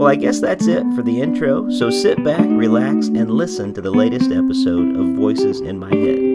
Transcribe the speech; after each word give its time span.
Well, 0.00 0.08
I 0.08 0.16
guess 0.16 0.40
that's 0.40 0.66
it 0.66 0.82
for 0.96 1.02
the 1.02 1.20
intro, 1.20 1.68
so 1.68 1.90
sit 1.90 2.24
back, 2.24 2.46
relax, 2.48 3.08
and 3.08 3.30
listen 3.30 3.74
to 3.74 3.82
the 3.82 3.90
latest 3.90 4.30
episode 4.30 4.96
of 4.96 5.08
Voices 5.08 5.60
in 5.60 5.78
My 5.78 5.94
Head. 5.94 6.29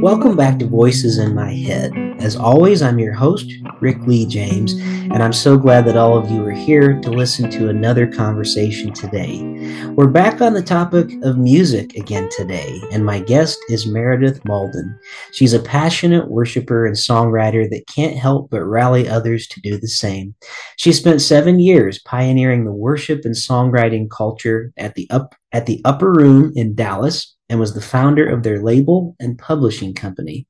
Welcome 0.00 0.34
back 0.34 0.58
to 0.60 0.66
Voices 0.66 1.18
in 1.18 1.34
My 1.34 1.52
Head. 1.52 1.92
As 2.20 2.34
always, 2.34 2.80
I'm 2.80 2.98
your 2.98 3.12
host, 3.12 3.52
Rick 3.80 3.98
Lee 4.06 4.24
James, 4.24 4.72
and 4.72 5.22
I'm 5.22 5.34
so 5.34 5.58
glad 5.58 5.84
that 5.84 5.98
all 5.98 6.16
of 6.16 6.30
you 6.30 6.42
are 6.46 6.52
here 6.52 6.98
to 7.02 7.10
listen 7.10 7.50
to 7.50 7.68
another 7.68 8.06
conversation 8.06 8.94
today. 8.94 9.42
We're 9.88 10.08
back 10.08 10.40
on 10.40 10.54
the 10.54 10.62
topic 10.62 11.10
of 11.22 11.36
music 11.36 11.96
again 11.96 12.30
today, 12.34 12.80
and 12.90 13.04
my 13.04 13.20
guest 13.20 13.58
is 13.68 13.86
Meredith 13.86 14.42
Mauldin. 14.44 14.98
She's 15.32 15.52
a 15.52 15.60
passionate 15.60 16.30
worshiper 16.30 16.86
and 16.86 16.96
songwriter 16.96 17.68
that 17.68 17.86
can't 17.86 18.16
help 18.16 18.48
but 18.48 18.64
rally 18.64 19.06
others 19.06 19.46
to 19.48 19.60
do 19.60 19.76
the 19.76 19.86
same. 19.86 20.34
She 20.78 20.94
spent 20.94 21.20
seven 21.20 21.60
years 21.60 21.98
pioneering 21.98 22.64
the 22.64 22.72
worship 22.72 23.26
and 23.26 23.34
songwriting 23.34 24.08
culture 24.08 24.72
at 24.78 24.94
the 24.94 25.10
up 25.10 25.34
at 25.52 25.66
the 25.66 25.82
Upper 25.84 26.10
Room 26.10 26.52
in 26.56 26.74
Dallas 26.74 27.36
and 27.50 27.60
was 27.60 27.74
the 27.74 27.80
founder 27.82 28.26
of 28.26 28.42
their 28.42 28.62
label 28.62 29.16
and 29.20 29.36
publishing 29.36 29.92
company. 29.92 30.46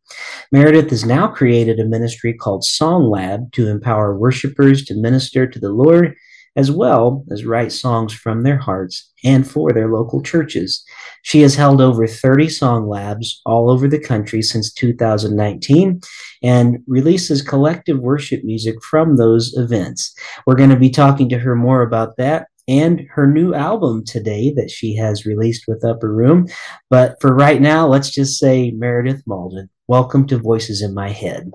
Meredith 0.52 0.90
has 0.90 1.04
now 1.04 1.26
created 1.26 1.80
a 1.80 1.84
ministry 1.84 2.34
called 2.34 2.62
Song 2.62 3.10
Lab 3.10 3.50
to 3.52 3.68
empower 3.68 4.16
worshipers 4.16 4.84
to 4.84 4.94
minister 4.94 5.46
to 5.46 5.58
the 5.58 5.70
Lord 5.70 6.14
as 6.56 6.70
well 6.70 7.24
as 7.30 7.44
write 7.44 7.72
songs 7.72 8.12
from 8.12 8.42
their 8.42 8.58
hearts 8.58 9.10
and 9.24 9.48
for 9.48 9.72
their 9.72 9.88
local 9.88 10.22
churches. 10.22 10.84
She 11.22 11.40
has 11.42 11.54
held 11.54 11.80
over 11.80 12.06
30 12.06 12.48
song 12.48 12.88
labs 12.88 13.40
all 13.46 13.70
over 13.70 13.86
the 13.86 14.00
country 14.00 14.42
since 14.42 14.72
2019 14.72 16.00
and 16.42 16.78
releases 16.86 17.42
collective 17.42 17.98
worship 18.00 18.42
music 18.42 18.82
from 18.82 19.16
those 19.16 19.54
events. 19.56 20.12
We're 20.46 20.56
going 20.56 20.70
to 20.70 20.76
be 20.76 20.90
talking 20.90 21.28
to 21.28 21.38
her 21.38 21.54
more 21.54 21.82
about 21.82 22.16
that 22.16 22.48
and 22.68 23.02
her 23.10 23.26
new 23.26 23.54
album 23.54 24.04
today 24.04 24.52
that 24.56 24.70
she 24.70 24.94
has 24.96 25.26
released 25.26 25.64
with 25.66 25.84
Upper 25.84 26.12
Room. 26.12 26.46
But 26.88 27.16
for 27.20 27.34
right 27.34 27.60
now, 27.60 27.86
let's 27.86 28.10
just 28.10 28.38
say 28.38 28.70
Meredith 28.70 29.22
Mauldin, 29.26 29.68
welcome 29.88 30.26
to 30.28 30.38
Voices 30.38 30.82
in 30.82 30.94
My 30.94 31.10
Head. 31.10 31.50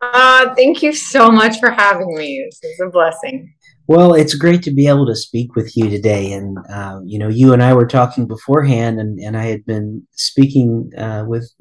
Uh, 0.00 0.54
thank 0.54 0.82
you 0.82 0.92
so 0.92 1.30
much 1.30 1.58
for 1.58 1.70
having 1.70 2.14
me. 2.14 2.46
This 2.46 2.72
is 2.72 2.80
a 2.80 2.90
blessing. 2.90 3.54
Well, 3.86 4.14
it's 4.14 4.34
great 4.34 4.62
to 4.62 4.70
be 4.70 4.86
able 4.86 5.06
to 5.06 5.14
speak 5.14 5.54
with 5.54 5.76
you 5.76 5.90
today. 5.90 6.32
And, 6.32 6.56
uh, 6.72 7.00
you 7.04 7.18
know, 7.18 7.28
you 7.28 7.52
and 7.52 7.62
I 7.62 7.74
were 7.74 7.86
talking 7.86 8.26
beforehand, 8.26 8.98
and, 8.98 9.18
and 9.18 9.36
I 9.36 9.44
had 9.44 9.66
been 9.66 10.06
speaking 10.12 10.90
uh, 10.96 11.24
with 11.26 11.52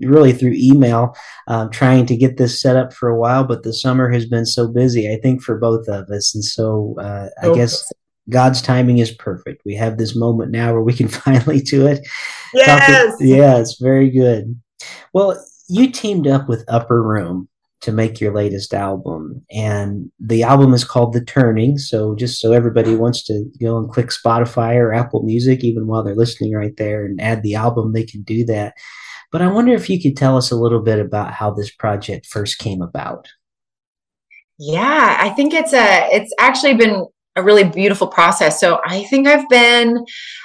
really 0.00 0.32
through 0.32 0.54
email, 0.56 1.14
uh, 1.46 1.68
trying 1.68 2.06
to 2.06 2.16
get 2.16 2.36
this 2.36 2.60
set 2.60 2.74
up 2.74 2.92
for 2.92 3.08
a 3.08 3.18
while, 3.18 3.44
but 3.44 3.62
the 3.62 3.72
summer 3.72 4.10
has 4.10 4.26
been 4.26 4.44
so 4.44 4.66
busy, 4.66 5.08
I 5.12 5.20
think, 5.20 5.40
for 5.40 5.56
both 5.56 5.86
of 5.86 6.08
us. 6.08 6.34
And 6.34 6.44
so 6.44 6.96
uh, 7.00 7.28
I 7.42 7.54
guess 7.54 7.92
God's 8.30 8.60
timing 8.60 8.98
is 8.98 9.10
perfect. 9.10 9.62
We 9.64 9.74
have 9.74 9.98
this 9.98 10.16
moment 10.16 10.50
now 10.50 10.72
where 10.72 10.82
we 10.82 10.92
can 10.92 11.08
finally 11.24 11.60
do 11.60 11.86
it. 11.86 12.06
Yes. 12.54 13.16
yeah, 13.20 13.58
it's 13.58 13.80
very 13.80 14.10
good. 14.10 14.58
Well, 15.12 15.42
you 15.68 15.90
teamed 15.90 16.26
up 16.26 16.48
with 16.48 16.64
Upper 16.68 17.02
Room 17.02 17.48
to 17.80 17.92
make 17.92 18.20
your 18.20 18.34
latest 18.34 18.74
album, 18.74 19.44
and 19.50 20.10
the 20.18 20.42
album 20.42 20.74
is 20.74 20.84
called 20.84 21.12
The 21.12 21.24
Turning. 21.24 21.78
So, 21.78 22.14
just 22.14 22.40
so 22.40 22.52
everybody 22.52 22.96
wants 22.96 23.22
to 23.24 23.44
go 23.60 23.78
and 23.78 23.90
click 23.90 24.08
Spotify 24.08 24.74
or 24.74 24.92
Apple 24.92 25.22
Music, 25.22 25.62
even 25.62 25.86
while 25.86 26.02
they're 26.02 26.14
listening 26.14 26.54
right 26.54 26.76
there, 26.76 27.04
and 27.04 27.20
add 27.20 27.42
the 27.42 27.54
album, 27.54 27.92
they 27.92 28.04
can 28.04 28.22
do 28.22 28.44
that. 28.46 28.74
But 29.30 29.42
I 29.42 29.48
wonder 29.48 29.74
if 29.74 29.90
you 29.90 30.00
could 30.00 30.16
tell 30.16 30.36
us 30.36 30.50
a 30.50 30.56
little 30.56 30.80
bit 30.80 30.98
about 30.98 31.34
how 31.34 31.50
this 31.50 31.70
project 31.70 32.26
first 32.26 32.58
came 32.58 32.80
about. 32.80 33.28
Yeah, 34.58 35.16
I 35.20 35.30
think 35.30 35.54
it's 35.54 35.72
a 35.72 36.08
it's 36.10 36.34
actually 36.40 36.74
been 36.74 37.06
a 37.38 37.42
really 37.42 37.64
beautiful 37.64 38.08
process. 38.08 38.60
So 38.60 38.80
I 38.84 39.04
think 39.04 39.26
I've 39.26 39.48
been 39.48 40.04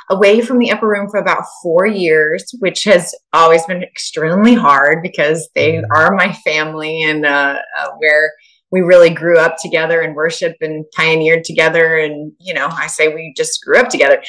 away 0.10 0.42
from 0.42 0.60
the 0.60 0.72
upper 0.72 0.88
room 0.88 1.10
for 1.10 1.20
about 1.20 1.44
four 1.62 1.88
years, 1.88 2.54
which 2.60 2.84
has 2.84 3.16
always 3.34 3.66
been 3.66 3.84
extremely 3.84 4.54
hard 4.54 5.02
because 5.02 5.50
they 5.56 5.74
mm-hmm. 5.74 5.92
are 5.92 6.16
my 6.16 6.32
family 6.32 7.02
and 7.02 7.26
uh, 7.26 7.58
uh, 7.80 7.88
where 7.98 8.32
we 8.74 8.82
really 8.82 9.12
grew 9.12 9.38
up 9.38 9.58
together 9.62 10.02
and 10.02 10.16
worship 10.16 10.56
and 10.60 10.84
pioneered 10.98 11.44
together. 11.44 12.00
And, 12.00 12.32
you 12.40 12.56
know, 12.56 12.68
I 12.72 12.88
say 12.88 13.08
we 13.08 13.32
just 13.38 13.64
grew 13.64 13.78
up 13.78 13.88
together. 13.88 14.20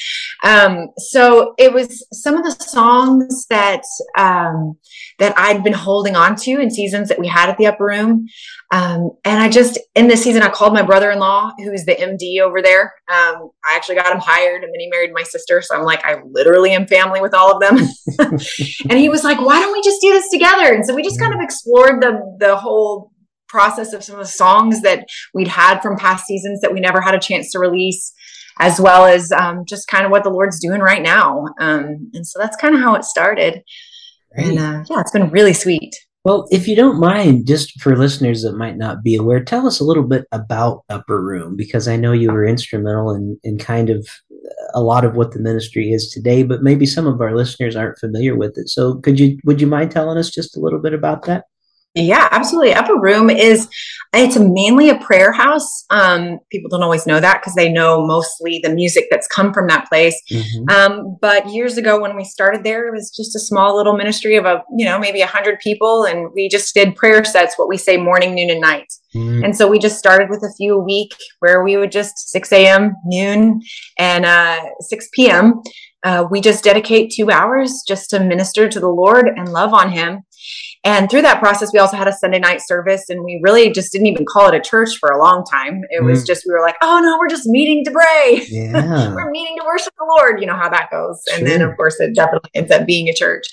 Um, 0.45 0.89
so 0.99 1.55
it 1.57 1.73
was 1.73 2.07
some 2.13 2.37
of 2.37 2.45
the 2.45 2.51
songs 2.51 3.47
that, 3.49 3.81
um, 4.19 4.75
that 5.19 5.33
I'd 5.39 5.65
been 5.65 5.73
holding 5.73 6.15
on 6.15 6.37
to 6.37 6.61
in 6.61 6.71
seasons 6.71 7.09
that 7.09 7.19
we 7.19 7.27
had 7.27 7.49
at 7.49 7.57
the 7.57 7.65
upper 7.65 7.87
room. 7.87 8.27
Um, 8.71 9.13
and 9.25 9.41
I 9.41 9.49
just, 9.49 9.79
in 9.95 10.09
this 10.09 10.23
season, 10.23 10.43
I 10.43 10.51
called 10.51 10.75
my 10.75 10.83
brother 10.83 11.11
in 11.11 11.21
law, 11.21 11.53
who's 11.57 11.87
the 11.87 11.95
MD 11.95 12.41
over 12.41 12.61
there. 12.61 12.93
Um, 13.09 13.49
I 13.65 13.75
actually 13.77 13.95
got 13.95 14.13
him 14.13 14.21
hired 14.21 14.63
and 14.63 14.71
then 14.71 14.81
he 14.81 14.91
married 14.91 15.15
my 15.15 15.23
sister. 15.23 15.63
So 15.63 15.75
I'm 15.75 15.85
like, 15.85 16.05
I 16.05 16.17
literally 16.23 16.73
am 16.73 16.87
family 16.87 17.23
with 17.23 17.33
all 17.33 17.53
of 17.53 17.61
them. 17.61 17.79
and 18.91 18.99
he 18.99 19.09
was 19.09 19.25
like, 19.25 19.41
why 19.41 19.59
don't 19.59 19.73
we 19.73 19.81
just 19.81 20.03
do 20.03 20.11
this 20.11 20.29
together? 20.29 20.75
And 20.75 20.85
so 20.85 20.95
we 20.95 21.03
just 21.03 21.19
kind 21.19 21.33
of 21.33 21.41
explored 21.41 22.03
the, 22.03 22.37
the 22.41 22.57
whole 22.57 23.14
process 23.55 23.93
of 23.93 24.03
some 24.03 24.17
of 24.17 24.21
the 24.27 24.33
songs 24.45 24.83
that 24.83 25.07
we'd 25.33 25.47
had 25.47 25.81
from 25.81 25.97
past 25.97 26.27
seasons 26.27 26.61
that 26.61 26.73
we 26.73 26.81
never 26.81 27.01
had 27.01 27.15
a 27.15 27.21
chance 27.21 27.53
to 27.53 27.61
release 27.61 28.13
as 28.59 28.81
well 28.81 29.05
as 29.05 29.31
um, 29.31 29.65
just 29.65 29.87
kind 29.87 30.05
of 30.05 30.11
what 30.11 30.25
the 30.25 30.31
lord's 30.31 30.59
doing 30.59 30.81
right 30.81 31.03
now. 31.03 31.45
Um, 31.61 32.11
and 32.15 32.27
so 32.27 32.41
that's 32.41 32.57
kind 32.57 32.75
of 32.75 32.81
how 32.81 32.97
it 32.97 33.05
started. 33.05 33.63
Great. 34.35 34.49
and 34.49 34.59
uh, 34.59 34.85
yeah 34.91 35.01
it's 35.01 35.13
been 35.13 35.31
really 35.31 35.53
sweet. 35.53 35.95
Well 36.25 36.49
if 36.51 36.67
you 36.67 36.75
don't 36.75 36.99
mind 36.99 37.47
just 37.47 37.81
for 37.81 37.97
listeners 37.97 38.43
that 38.43 38.57
might 38.57 38.77
not 38.77 39.05
be 39.05 39.15
aware 39.15 39.43
tell 39.43 39.69
us 39.69 39.79
a 39.79 39.85
little 39.85 40.03
bit 40.15 40.25
about 40.33 40.83
upper 40.89 41.23
room 41.23 41.55
because 41.55 41.87
i 41.87 41.97
know 41.97 42.13
you 42.13 42.33
were 42.33 42.45
instrumental 42.45 43.15
in, 43.15 43.39
in 43.45 43.59
kind 43.59 43.91
of 43.91 44.09
a 44.75 44.83
lot 44.83 45.05
of 45.05 45.15
what 45.17 45.31
the 45.33 45.39
ministry 45.39 45.93
is 45.93 46.11
today 46.11 46.43
but 46.43 46.63
maybe 46.63 46.87
some 46.87 47.07
of 47.07 47.21
our 47.21 47.37
listeners 47.37 47.77
aren't 47.77 47.99
familiar 47.99 48.35
with 48.37 48.55
it. 48.57 48.69
So 48.69 48.97
could 49.05 49.21
you 49.21 49.39
would 49.45 49.61
you 49.61 49.69
mind 49.69 49.91
telling 49.91 50.19
us 50.19 50.31
just 50.31 50.57
a 50.57 50.61
little 50.61 50.81
bit 50.81 50.95
about 50.95 51.27
that 51.27 51.45
yeah, 51.95 52.29
absolutely. 52.33 52.75
Upper 52.75 52.99
Room 52.99 53.31
is 53.31 53.69
it's 54.13 54.37
mainly 54.37 54.91
a 54.91 54.99
prayer 54.99 55.33
house. 55.33 55.85
Um, 55.91 56.39
people 56.51 56.69
don't 56.69 56.83
always 56.83 57.07
know 57.07 57.21
that 57.21 57.41
because 57.41 57.55
they 57.55 57.71
know 57.71 58.05
mostly 58.05 58.61
the 58.63 58.71
music 58.71 59.07
that's 59.11 59.29
come 59.29 59.53
from 59.53 59.69
that 59.69 59.89
place. 59.89 60.21
Mm-hmm. 60.31 60.69
Um, 60.71 61.17
but 61.21 61.49
years 61.51 61.77
ago, 61.77 62.01
when 62.01 62.17
we 62.17 62.25
started 62.25 62.65
there, 62.65 62.89
it 62.89 62.93
was 62.93 63.11
just 63.11 63.37
a 63.37 63.41
small 63.41 63.77
little 63.77 63.97
ministry 63.97 64.37
of 64.37 64.45
a 64.45 64.65
you 64.77 64.85
know 64.85 64.99
maybe 64.99 65.21
a 65.21 65.27
hundred 65.27 65.61
people, 65.61 66.05
and 66.05 66.31
we 66.35 66.49
just 66.49 66.75
did 66.75 66.97
prayer 66.97 67.25
sets, 67.25 67.57
what 67.57 67.69
we 67.69 67.77
say 67.77 67.97
morning, 67.97 68.35
noon, 68.35 68.51
and 68.51 68.61
night. 68.61 68.93
Mm-hmm. 69.15 69.45
And 69.45 69.57
so 69.57 69.69
we 69.69 69.79
just 69.79 69.99
started 69.99 70.31
with 70.31 70.43
a 70.43 70.53
few 70.57 70.75
a 70.75 70.83
week, 70.83 71.15
where 71.39 71.63
we 71.63 71.77
would 71.77 71.93
just 71.93 72.19
six 72.19 72.51
a.m., 72.53 72.97
noon, 73.05 73.61
and 73.99 74.25
uh, 74.25 74.61
six 74.81 75.09
p.m. 75.13 75.63
Uh, 76.03 76.27
we 76.31 76.41
just 76.41 76.65
dedicate 76.65 77.13
two 77.13 77.31
hours 77.31 77.83
just 77.87 78.11
to 78.11 78.21
minister 78.21 78.69
to 78.69 78.81
the 78.81 78.89
Lord 78.89 79.27
and 79.27 79.49
love 79.49 79.73
on 79.73 79.91
Him. 79.91 80.23
And 80.85 81.11
through 81.11 81.23
that 81.23 81.41
process, 81.41 81.71
we 81.73 81.79
also 81.79 81.97
had 81.97 82.09
a 82.09 82.13
Sunday 82.13 82.39
night 82.39 82.61
service, 82.65 83.09
and 83.09 83.25
we 83.25 83.41
really 83.43 83.71
just 83.71 83.93
didn't 83.93 84.07
even 84.09 84.27
call 84.27 84.49
it 84.49 84.55
a 84.55 84.61
church 84.61 84.99
for 84.99 85.11
a 85.11 85.19
long 85.19 85.45
time. 85.51 85.83
It 85.91 86.03
mm. 86.03 86.07
was 86.07 86.25
just 86.25 86.45
we 86.47 86.53
were 86.53 86.61
like, 86.61 86.77
oh 86.83 87.01
no, 87.03 87.17
we're 87.19 87.29
just 87.29 87.47
meeting 87.47 87.85
to 87.85 87.91
pray. 87.91 88.45
Yeah. 88.49 89.15
we're 89.15 89.31
meeting 89.31 89.57
to 89.59 89.65
worship 89.67 89.95
the 89.99 90.07
Lord. 90.19 90.41
You 90.41 90.47
know 90.47 90.57
how 90.57 90.69
that 90.69 90.91
goes. 90.91 91.23
Sure. 91.29 91.39
And 91.39 91.47
then 91.47 91.63
of 91.63 91.77
course 91.77 91.99
it 92.01 92.15
definitely 92.15 92.51
ends 92.55 92.71
up 92.71 92.87
being 92.87 93.09
a 93.09 93.15
church. 93.15 93.47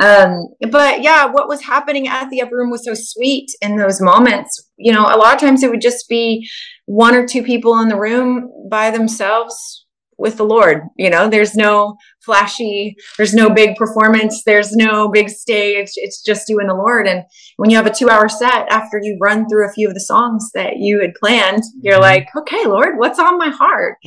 Um, 0.00 0.48
but 0.70 1.02
yeah, 1.02 1.26
what 1.26 1.48
was 1.48 1.62
happening 1.62 2.08
at 2.08 2.30
the 2.30 2.40
upper 2.40 2.56
room 2.56 2.70
was 2.70 2.84
so 2.84 2.94
sweet 2.94 3.50
in 3.60 3.76
those 3.76 4.00
moments. 4.00 4.68
You 4.76 4.92
know, 4.92 5.02
a 5.02 5.18
lot 5.18 5.34
of 5.34 5.40
times 5.40 5.62
it 5.62 5.70
would 5.70 5.80
just 5.80 6.08
be 6.08 6.48
one 6.86 7.14
or 7.14 7.26
two 7.26 7.42
people 7.42 7.78
in 7.80 7.88
the 7.88 7.98
room 7.98 8.50
by 8.70 8.90
themselves 8.90 9.86
with 10.18 10.36
the 10.36 10.44
Lord. 10.44 10.82
You 10.96 11.10
know, 11.10 11.28
there's 11.28 11.54
no 11.54 11.96
flashy, 12.24 12.96
there's 13.16 13.34
no 13.34 13.50
big 13.50 13.76
performance, 13.76 14.42
there's 14.44 14.72
no 14.72 15.08
big 15.08 15.28
stage. 15.28 15.90
It's 15.96 16.22
just 16.22 16.48
you 16.48 16.58
and 16.60 16.68
the 16.68 16.74
Lord. 16.74 17.06
And 17.06 17.24
when 17.56 17.70
you 17.70 17.76
have 17.76 17.86
a 17.86 17.94
two 17.94 18.08
hour 18.08 18.28
set 18.28 18.70
after 18.70 19.00
you 19.02 19.18
run 19.20 19.48
through 19.48 19.68
a 19.68 19.72
few 19.72 19.88
of 19.88 19.94
the 19.94 20.00
songs 20.00 20.50
that 20.54 20.76
you 20.76 21.00
had 21.00 21.14
planned, 21.14 21.62
you're 21.80 21.94
mm-hmm. 21.94 22.02
like, 22.02 22.28
okay, 22.36 22.66
Lord, 22.66 22.98
what's 22.98 23.18
on 23.18 23.38
my 23.38 23.50
heart? 23.50 23.98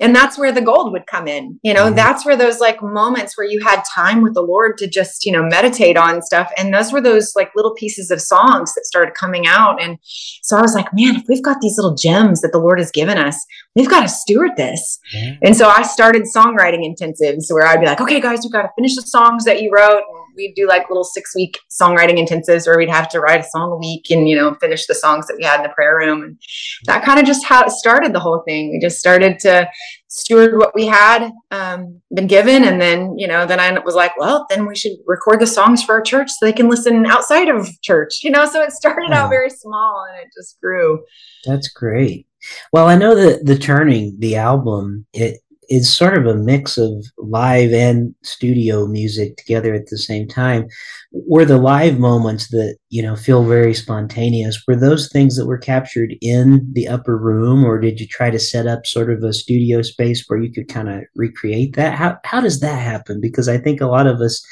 and 0.00 0.14
that's 0.14 0.38
where 0.38 0.52
the 0.52 0.60
gold 0.60 0.92
would 0.92 1.06
come 1.06 1.28
in. 1.28 1.58
You 1.62 1.74
know, 1.74 1.86
mm-hmm. 1.86 1.96
that's 1.96 2.24
where 2.24 2.36
those 2.36 2.60
like 2.60 2.82
moments 2.82 3.36
where 3.36 3.46
you 3.46 3.60
had 3.64 3.82
time 3.94 4.22
with 4.22 4.34
the 4.34 4.42
Lord 4.42 4.78
to 4.78 4.86
just, 4.86 5.24
you 5.24 5.32
know, 5.32 5.42
meditate 5.42 5.96
on 5.96 6.22
stuff. 6.22 6.50
And 6.56 6.72
those 6.72 6.92
were 6.92 7.00
those 7.00 7.32
like 7.34 7.50
little 7.54 7.74
pieces 7.74 8.10
of 8.10 8.20
songs 8.20 8.74
that 8.74 8.84
started 8.84 9.14
coming 9.14 9.46
out. 9.46 9.82
And 9.82 9.98
so 10.42 10.56
I 10.56 10.60
was 10.60 10.74
like, 10.74 10.88
man, 10.92 11.16
if 11.16 11.24
we've 11.28 11.42
got 11.42 11.60
these 11.60 11.76
little 11.76 11.94
gems 11.94 12.40
that 12.40 12.52
the 12.52 12.58
Lord 12.58 12.78
has 12.78 12.90
given 12.90 13.18
us, 13.18 13.36
we've 13.74 13.90
got 13.90 14.02
to 14.02 14.08
steward 14.08 14.52
this. 14.56 14.98
Yeah. 15.12 15.34
And 15.42 15.56
so 15.56 15.68
I 15.68 15.82
started 15.82 16.24
songwriting 16.34 16.84
intensives 16.84 17.43
where 17.52 17.66
I'd 17.66 17.80
be 17.80 17.86
like, 17.86 18.00
okay, 18.00 18.20
guys, 18.20 18.40
we've 18.42 18.52
got 18.52 18.62
to 18.62 18.70
finish 18.76 18.94
the 18.94 19.02
songs 19.02 19.44
that 19.44 19.62
you 19.62 19.70
wrote. 19.72 20.02
we'd 20.36 20.54
do 20.54 20.66
like 20.66 20.88
little 20.88 21.04
six 21.04 21.34
week 21.34 21.58
songwriting 21.70 22.18
intensives 22.18 22.66
where 22.66 22.78
we'd 22.78 22.90
have 22.90 23.08
to 23.10 23.20
write 23.20 23.40
a 23.40 23.48
song 23.48 23.72
a 23.72 23.76
week 23.76 24.10
and, 24.10 24.28
you 24.28 24.36
know, 24.36 24.54
finish 24.54 24.86
the 24.86 24.94
songs 24.94 25.26
that 25.26 25.36
we 25.36 25.44
had 25.44 25.56
in 25.56 25.62
the 25.62 25.68
prayer 25.70 25.96
room. 25.96 26.22
And 26.22 26.40
that 26.86 27.04
kind 27.04 27.18
of 27.18 27.26
just 27.26 27.44
how 27.44 27.64
it 27.64 27.70
started 27.70 28.12
the 28.12 28.20
whole 28.20 28.42
thing. 28.46 28.70
We 28.70 28.80
just 28.80 28.98
started 28.98 29.38
to 29.40 29.68
steward 30.08 30.56
what 30.56 30.74
we 30.74 30.86
had 30.86 31.30
um, 31.50 32.00
been 32.14 32.26
given. 32.26 32.64
And 32.64 32.80
then, 32.80 33.18
you 33.18 33.26
know, 33.26 33.46
then 33.46 33.60
I 33.60 33.76
was 33.80 33.94
like, 33.94 34.16
well, 34.16 34.46
then 34.48 34.66
we 34.66 34.76
should 34.76 34.92
record 35.06 35.40
the 35.40 35.46
songs 35.46 35.82
for 35.82 35.96
our 35.96 36.02
church 36.02 36.30
so 36.30 36.46
they 36.46 36.52
can 36.52 36.68
listen 36.68 37.04
outside 37.06 37.48
of 37.48 37.68
church, 37.82 38.20
you 38.22 38.30
know? 38.30 38.46
So 38.46 38.62
it 38.62 38.72
started 38.72 39.10
out 39.10 39.28
very 39.28 39.50
small 39.50 40.06
and 40.08 40.20
it 40.20 40.32
just 40.36 40.60
grew. 40.60 41.04
That's 41.44 41.68
great. 41.68 42.26
Well, 42.72 42.86
I 42.86 42.96
know 42.96 43.14
that 43.14 43.46
the 43.46 43.58
turning, 43.58 44.16
the 44.18 44.36
album, 44.36 45.06
it 45.12 45.40
is 45.68 45.94
sort 45.94 46.16
of 46.16 46.26
a 46.26 46.34
mix 46.34 46.76
of 46.78 47.04
live 47.18 47.72
and 47.72 48.14
studio 48.22 48.86
music 48.86 49.36
together 49.36 49.74
at 49.74 49.86
the 49.86 49.98
same 49.98 50.28
time. 50.28 50.66
Were 51.12 51.44
the 51.44 51.58
live 51.58 51.98
moments 51.98 52.48
that 52.48 52.76
you 52.90 53.02
know 53.02 53.16
feel 53.16 53.44
very 53.44 53.74
spontaneous? 53.74 54.62
Were 54.66 54.76
those 54.76 55.10
things 55.10 55.36
that 55.36 55.46
were 55.46 55.58
captured 55.58 56.14
in 56.20 56.70
the 56.72 56.88
upper 56.88 57.16
room, 57.16 57.64
or 57.64 57.78
did 57.78 58.00
you 58.00 58.06
try 58.06 58.30
to 58.30 58.38
set 58.38 58.66
up 58.66 58.86
sort 58.86 59.10
of 59.10 59.22
a 59.22 59.32
studio 59.32 59.82
space 59.82 60.24
where 60.26 60.40
you 60.40 60.52
could 60.52 60.68
kind 60.68 60.88
of 60.88 61.02
recreate 61.14 61.76
that? 61.76 61.94
How 61.94 62.18
how 62.24 62.40
does 62.40 62.60
that 62.60 62.78
happen? 62.78 63.20
Because 63.20 63.48
I 63.48 63.58
think 63.58 63.80
a 63.80 63.86
lot 63.86 64.06
of 64.06 64.20
us 64.20 64.44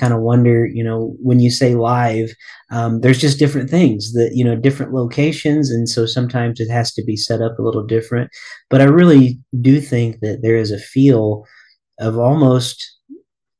kind 0.00 0.14
of 0.14 0.20
wonder, 0.20 0.66
you 0.66 0.82
know, 0.82 1.14
when 1.20 1.38
you 1.38 1.50
say 1.50 1.74
live, 1.74 2.32
um, 2.70 3.00
there's 3.00 3.20
just 3.20 3.38
different 3.38 3.68
things 3.68 4.12
that, 4.14 4.30
you 4.34 4.44
know, 4.44 4.56
different 4.56 4.92
locations. 4.92 5.70
And 5.70 5.88
so 5.88 6.06
sometimes 6.06 6.58
it 6.58 6.70
has 6.70 6.92
to 6.94 7.04
be 7.04 7.16
set 7.16 7.42
up 7.42 7.58
a 7.58 7.62
little 7.62 7.84
different. 7.84 8.30
But 8.70 8.80
I 8.80 8.84
really 8.84 9.38
do 9.60 9.80
think 9.80 10.20
that 10.20 10.40
there 10.42 10.56
is 10.56 10.70
a 10.70 10.78
feel 10.78 11.44
of 11.98 12.18
almost, 12.18 12.98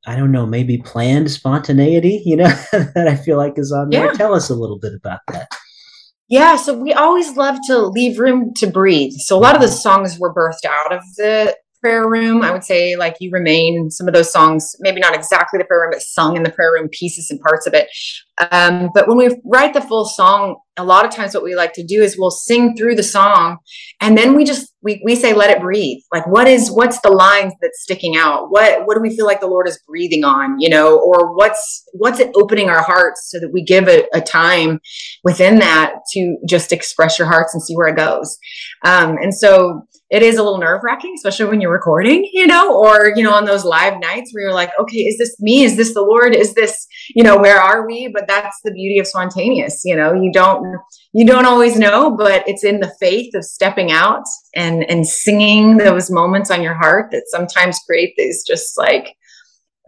I 0.07 0.17
don't 0.17 0.33
know, 0.33 0.47
maybe 0.47 0.79
planned 0.79 1.31
spontaneity, 1.31 2.23
you 2.25 2.37
know, 2.37 2.49
that 2.73 3.07
I 3.07 3.17
feel 3.17 3.37
like 3.37 3.55
is 3.57 3.71
on 3.73 3.91
there. 3.91 4.07
Yeah. 4.07 4.13
Tell 4.13 4.35
us 4.35 4.49
a 4.49 4.55
little 4.55 4.79
bit 4.79 4.95
about 4.95 5.21
that. 5.29 5.49
Yeah, 6.31 6.55
so 6.55 6.73
we 6.75 6.93
always 6.93 7.37
love 7.37 7.59
to 7.67 7.79
leave 7.89 8.21
room 8.21 8.55
to 8.55 8.69
breathe. 8.69 9.15
So 9.19 9.37
a 9.37 9.41
lot 9.41 9.57
of 9.57 9.61
the 9.61 9.69
songs 9.69 10.17
were 10.17 10.33
birthed 10.33 10.65
out 10.65 10.93
of 10.93 11.03
the 11.17 11.57
prayer 11.81 12.09
room. 12.09 12.43
I 12.43 12.53
would 12.53 12.65
say 12.65 12.97
like 12.97 13.17
you 13.21 13.31
remain 13.31 13.91
some 13.91 14.07
of 14.07 14.15
those 14.15 14.33
songs, 14.33 14.75
maybe 14.81 15.01
not 15.01 15.15
exactly 15.15 15.59
the 15.59 15.65
prayer 15.65 15.83
room, 15.83 15.91
but 15.93 16.03
sung 16.03 16.37
in 16.37 16.43
the 16.43 16.51
prayer 16.51 16.73
room 16.73 16.89
pieces 16.91 17.31
and 17.31 17.41
parts 17.41 17.67
of 17.67 17.75
it. 17.75 17.89
Um, 18.51 18.91
but 18.95 19.09
when 19.09 19.17
we 19.17 19.41
write 19.45 19.75
the 19.75 19.81
full 19.81 20.05
song, 20.05 20.57
a 20.81 20.85
lot 20.85 21.05
of 21.05 21.11
times 21.11 21.35
what 21.35 21.45
we 21.45 21.55
like 21.55 21.75
to 21.75 21.85
do 21.85 22.03
is 22.03 22.17
we'll 22.19 22.31
sing 22.31 22.75
through 22.75 22.95
the 22.95 23.03
song 23.03 23.59
and 24.01 24.17
then 24.17 24.35
we 24.35 24.45
just 24.45 24.73
we, 24.83 25.03
we 25.05 25.15
say 25.15 25.35
let 25.35 25.51
it 25.51 25.61
breathe 25.61 25.99
like 26.13 26.27
what 26.27 26.49
is 26.49 26.71
what's 26.71 27.01
the 27.03 27.11
lines 27.11 27.53
that's 27.61 27.83
sticking 27.83 28.17
out 28.17 28.51
what 28.51 28.87
what 28.87 28.95
do 28.95 29.01
we 29.01 29.15
feel 29.15 29.27
like 29.27 29.41
the 29.41 29.47
lord 29.47 29.69
is 29.69 29.79
breathing 29.87 30.25
on 30.25 30.59
you 30.59 30.71
know 30.71 30.99
or 30.99 31.35
what's 31.37 31.85
what's 31.93 32.19
it 32.19 32.31
opening 32.35 32.71
our 32.71 32.83
hearts 32.83 33.31
so 33.31 33.39
that 33.39 33.51
we 33.53 33.63
give 33.63 33.89
a, 33.89 34.05
a 34.15 34.21
time 34.21 34.81
within 35.23 35.59
that 35.59 35.97
to 36.13 36.37
just 36.49 36.73
express 36.73 37.19
your 37.19 37.29
hearts 37.29 37.53
and 37.53 37.63
see 37.63 37.75
where 37.75 37.89
it 37.89 37.97
goes 37.97 38.39
um, 38.85 39.17
and 39.21 39.35
so 39.35 39.83
it 40.11 40.23
is 40.23 40.37
a 40.37 40.43
little 40.43 40.59
nerve 40.59 40.81
wracking, 40.83 41.15
especially 41.15 41.47
when 41.47 41.61
you're 41.61 41.73
recording, 41.73 42.29
you 42.33 42.47
know, 42.47 42.77
or, 42.77 43.13
you 43.15 43.23
know, 43.23 43.33
on 43.33 43.45
those 43.45 43.65
live 43.65 44.01
nights 44.01 44.33
where 44.33 44.45
you're 44.45 44.55
like, 44.55 44.71
okay, 44.79 44.99
is 44.99 45.19
this 45.19 45.41
me? 45.41 45.63
Is 45.63 45.77
this 45.77 45.95
the 45.95 46.03
Lord? 46.03 46.35
Is 46.35 46.53
this, 46.55 46.87
you 47.15 47.23
know, 47.23 47.39
where 47.39 47.61
are 47.61 47.87
we? 47.87 48.09
But 48.13 48.27
that's 48.27 48.57
the 48.65 48.73
beauty 48.73 48.99
of 48.99 49.07
spontaneous, 49.07 49.83
you 49.85 49.95
know, 49.95 50.13
you 50.13 50.33
don't, 50.33 50.79
you 51.13 51.25
don't 51.25 51.47
always 51.47 51.79
know, 51.79 52.17
but 52.17 52.43
it's 52.49 52.65
in 52.65 52.81
the 52.81 52.93
faith 52.99 53.35
of 53.35 53.45
stepping 53.45 53.93
out 53.93 54.25
and, 54.57 54.83
and 54.91 55.07
singing 55.07 55.77
those 55.77 56.11
moments 56.11 56.51
on 56.51 56.63
your 56.63 56.75
heart 56.75 57.13
that 57.13 57.29
sometimes 57.29 57.79
create 57.87 58.15
these 58.17 58.45
just 58.45 58.77
like, 58.77 59.15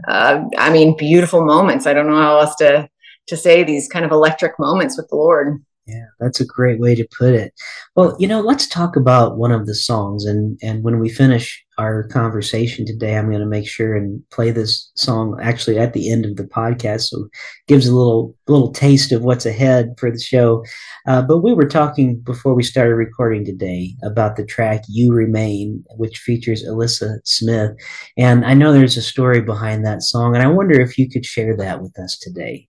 uh, 0.07 0.45
I 0.57 0.71
mean, 0.71 0.97
beautiful 0.97 1.45
moments. 1.45 1.87
I 1.87 1.95
don't 1.95 2.07
know 2.07 2.21
how 2.21 2.39
else 2.39 2.55
to, 2.57 2.89
to 3.29 3.37
say 3.37 3.65
these 3.65 3.89
kind 3.89 4.05
of 4.05 4.13
electric 4.13 4.59
moments 4.59 4.97
with 4.97 5.09
the 5.09 5.17
Lord. 5.17 5.65
Yeah, 5.87 6.05
that's 6.21 6.41
a 6.41 6.47
great 6.47 6.79
way 6.79 6.95
to 6.95 7.09
put 7.19 7.35
it. 7.35 7.53
Well, 7.97 8.17
you 8.21 8.29
know, 8.29 8.41
let's 8.41 8.69
talk 8.69 8.95
about 8.95 9.37
one 9.37 9.51
of 9.51 9.67
the 9.67 9.75
songs, 9.75 10.25
and 10.25 10.57
and 10.63 10.85
when 10.85 11.01
we 11.01 11.09
finish 11.09 11.65
our 11.77 12.05
conversation 12.07 12.87
today, 12.87 13.17
I'm 13.17 13.29
going 13.31 13.41
to 13.41 13.47
make 13.47 13.67
sure 13.67 13.97
and 13.97 14.23
play 14.31 14.53
this 14.53 14.93
song 14.95 15.37
actually 15.43 15.79
at 15.81 15.93
the 15.93 16.13
end 16.13 16.25
of 16.25 16.37
the 16.37 16.45
podcast, 16.45 17.09
so 17.09 17.27
gives 17.67 17.89
a 17.89 17.97
little 17.97 18.33
little 18.47 18.71
taste 18.71 19.11
of 19.11 19.25
what's 19.25 19.45
ahead 19.45 19.95
for 19.99 20.09
the 20.13 20.21
show. 20.21 20.63
Uh, 21.09 21.21
but 21.21 21.39
we 21.41 21.53
were 21.53 21.67
talking 21.69 22.21
before 22.21 22.55
we 22.55 22.63
started 22.63 22.95
recording 22.95 23.45
today 23.45 23.97
about 24.05 24.37
the 24.37 24.45
track 24.47 24.85
"You 24.89 25.13
Remain," 25.13 25.83
which 25.97 26.19
features 26.19 26.63
Elyssa 26.65 27.17
Smith, 27.25 27.73
and 28.17 28.45
I 28.45 28.55
know 28.55 28.73
there's 28.73 28.97
a 28.97 29.03
story 29.03 29.41
behind 29.43 29.85
that 29.85 30.03
song, 30.05 30.37
and 30.37 30.45
I 30.45 30.47
wonder 30.47 30.81
if 30.81 30.97
you 30.97 31.11
could 31.11 31.27
share 31.27 31.57
that 31.57 31.83
with 31.83 31.99
us 31.99 32.17
today. 32.21 32.69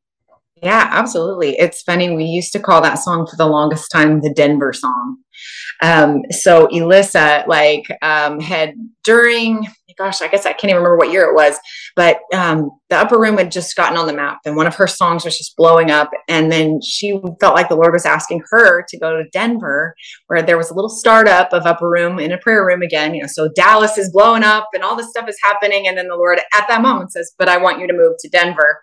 Yeah, 0.64 0.88
absolutely. 0.92 1.58
It's 1.60 1.82
funny. 1.82 2.16
We 2.16 2.24
used 2.24 2.54
to 2.54 2.60
call 2.60 2.82
that 2.82 2.96
song 2.96 3.28
for 3.28 3.36
the 3.36 3.46
longest 3.46 3.92
time 3.92 4.22
the 4.22 4.34
Denver 4.34 4.72
song. 4.72 5.18
Um, 5.82 6.22
so 6.32 6.68
Elyssa, 6.68 7.46
like, 7.48 7.84
um, 8.02 8.40
had 8.40 8.74
during, 9.04 9.68
gosh, 9.98 10.22
I 10.22 10.30
guess 10.30 10.46
I 10.46 10.54
can't 10.54 10.72
even 10.72 10.78
remember 10.78 10.96
what 10.96 11.12
year 11.12 11.26
it 11.26 11.36
was, 11.36 11.60
but 11.98 12.20
um, 12.34 12.72
the 12.90 12.96
upper 12.96 13.20
room 13.20 13.38
had 13.38 13.52
just 13.52 13.76
gotten 13.76 13.98
on 13.98 14.08
the 14.08 14.14
map 14.14 14.38
and 14.46 14.56
one 14.56 14.66
of 14.66 14.76
her 14.76 14.88
songs 14.88 15.26
was 15.26 15.38
just 15.38 15.58
blowing 15.58 15.92
up. 15.92 16.10
And 16.30 16.50
then 16.50 16.80
she 16.82 17.20
felt 17.42 17.56
like 17.56 17.68
the 17.68 17.76
Lord 17.76 17.92
was 17.92 18.06
asking 18.06 18.42
her 18.52 18.86
to 18.88 18.98
go 18.98 19.18
to 19.18 19.28
Denver, 19.34 19.94
where 20.28 20.42
there 20.42 20.58
was 20.58 20.72
a 20.72 20.76
little 20.76 20.90
startup 20.90 21.52
of 21.52 21.66
upper 21.66 21.90
room 21.90 22.20
in 22.20 22.32
a 22.32 22.38
prayer 22.38 22.66
room 22.66 22.84
again. 22.84 23.14
You 23.14 23.24
know, 23.24 23.28
so 23.30 23.50
Dallas 23.54 23.98
is 23.98 24.14
blowing 24.14 24.44
up 24.44 24.70
and 24.74 24.82
all 24.82 24.96
this 24.96 25.10
stuff 25.10 25.28
is 25.28 25.38
happening. 25.44 25.90
And 25.90 25.98
then 25.98 26.08
the 26.08 26.16
Lord 26.16 26.40
at 26.40 26.68
that 26.70 26.82
moment 26.82 27.12
says, 27.12 27.34
But 27.38 27.50
I 27.50 27.58
want 27.58 27.82
you 27.82 27.88
to 27.88 27.94
move 27.94 28.14
to 28.20 28.30
Denver 28.30 28.82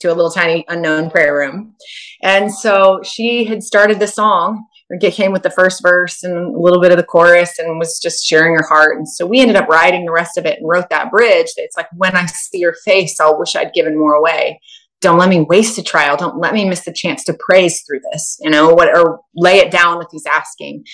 to 0.00 0.08
a 0.08 0.14
little 0.14 0.30
tiny 0.30 0.64
unknown 0.68 1.10
prayer 1.10 1.36
room. 1.36 1.74
And 2.22 2.52
so 2.52 3.00
she 3.02 3.44
had 3.44 3.62
started 3.62 3.98
the 3.98 4.06
song, 4.06 4.66
it 4.90 5.14
came 5.14 5.32
with 5.32 5.42
the 5.42 5.50
first 5.50 5.82
verse 5.82 6.22
and 6.22 6.54
a 6.54 6.58
little 6.58 6.80
bit 6.80 6.90
of 6.90 6.96
the 6.96 7.04
chorus 7.04 7.58
and 7.58 7.78
was 7.78 7.98
just 7.98 8.24
sharing 8.24 8.54
her 8.54 8.66
heart. 8.66 8.96
And 8.96 9.06
so 9.06 9.26
we 9.26 9.40
ended 9.40 9.56
up 9.56 9.68
writing 9.68 10.04
the 10.04 10.12
rest 10.12 10.38
of 10.38 10.46
it 10.46 10.58
and 10.58 10.68
wrote 10.68 10.88
that 10.90 11.10
bridge. 11.10 11.48
It's 11.56 11.76
like, 11.76 11.88
when 11.94 12.16
I 12.16 12.24
see 12.26 12.58
your 12.58 12.74
face, 12.84 13.20
I'll 13.20 13.38
wish 13.38 13.54
I'd 13.54 13.74
given 13.74 13.98
more 13.98 14.14
away. 14.14 14.60
Don't 15.00 15.18
let 15.18 15.28
me 15.28 15.42
waste 15.42 15.78
a 15.78 15.82
trial. 15.82 16.16
Don't 16.16 16.40
let 16.40 16.54
me 16.54 16.64
miss 16.64 16.84
the 16.84 16.92
chance 16.92 17.22
to 17.24 17.36
praise 17.38 17.82
through 17.82 18.00
this, 18.10 18.38
you 18.40 18.50
know, 18.50 18.70
what, 18.70 18.96
or 18.96 19.20
lay 19.34 19.58
it 19.58 19.70
down 19.70 19.98
with 19.98 20.08
these 20.10 20.26
asking. 20.26 20.84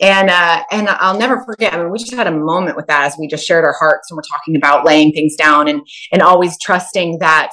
And 0.00 0.28
uh, 0.28 0.64
and 0.72 0.88
I'll 0.88 1.16
never 1.16 1.44
forget. 1.44 1.72
I 1.72 1.78
mean, 1.78 1.90
we 1.90 1.98
just 1.98 2.12
had 2.12 2.26
a 2.26 2.32
moment 2.32 2.76
with 2.76 2.88
that 2.88 3.04
as 3.04 3.16
we 3.18 3.28
just 3.28 3.46
shared 3.46 3.64
our 3.64 3.72
hearts 3.78 4.10
and 4.10 4.16
we're 4.16 4.22
talking 4.22 4.56
about 4.56 4.84
laying 4.84 5.12
things 5.12 5.36
down 5.36 5.68
and 5.68 5.80
and 6.10 6.20
always 6.20 6.58
trusting 6.60 7.20
that 7.20 7.50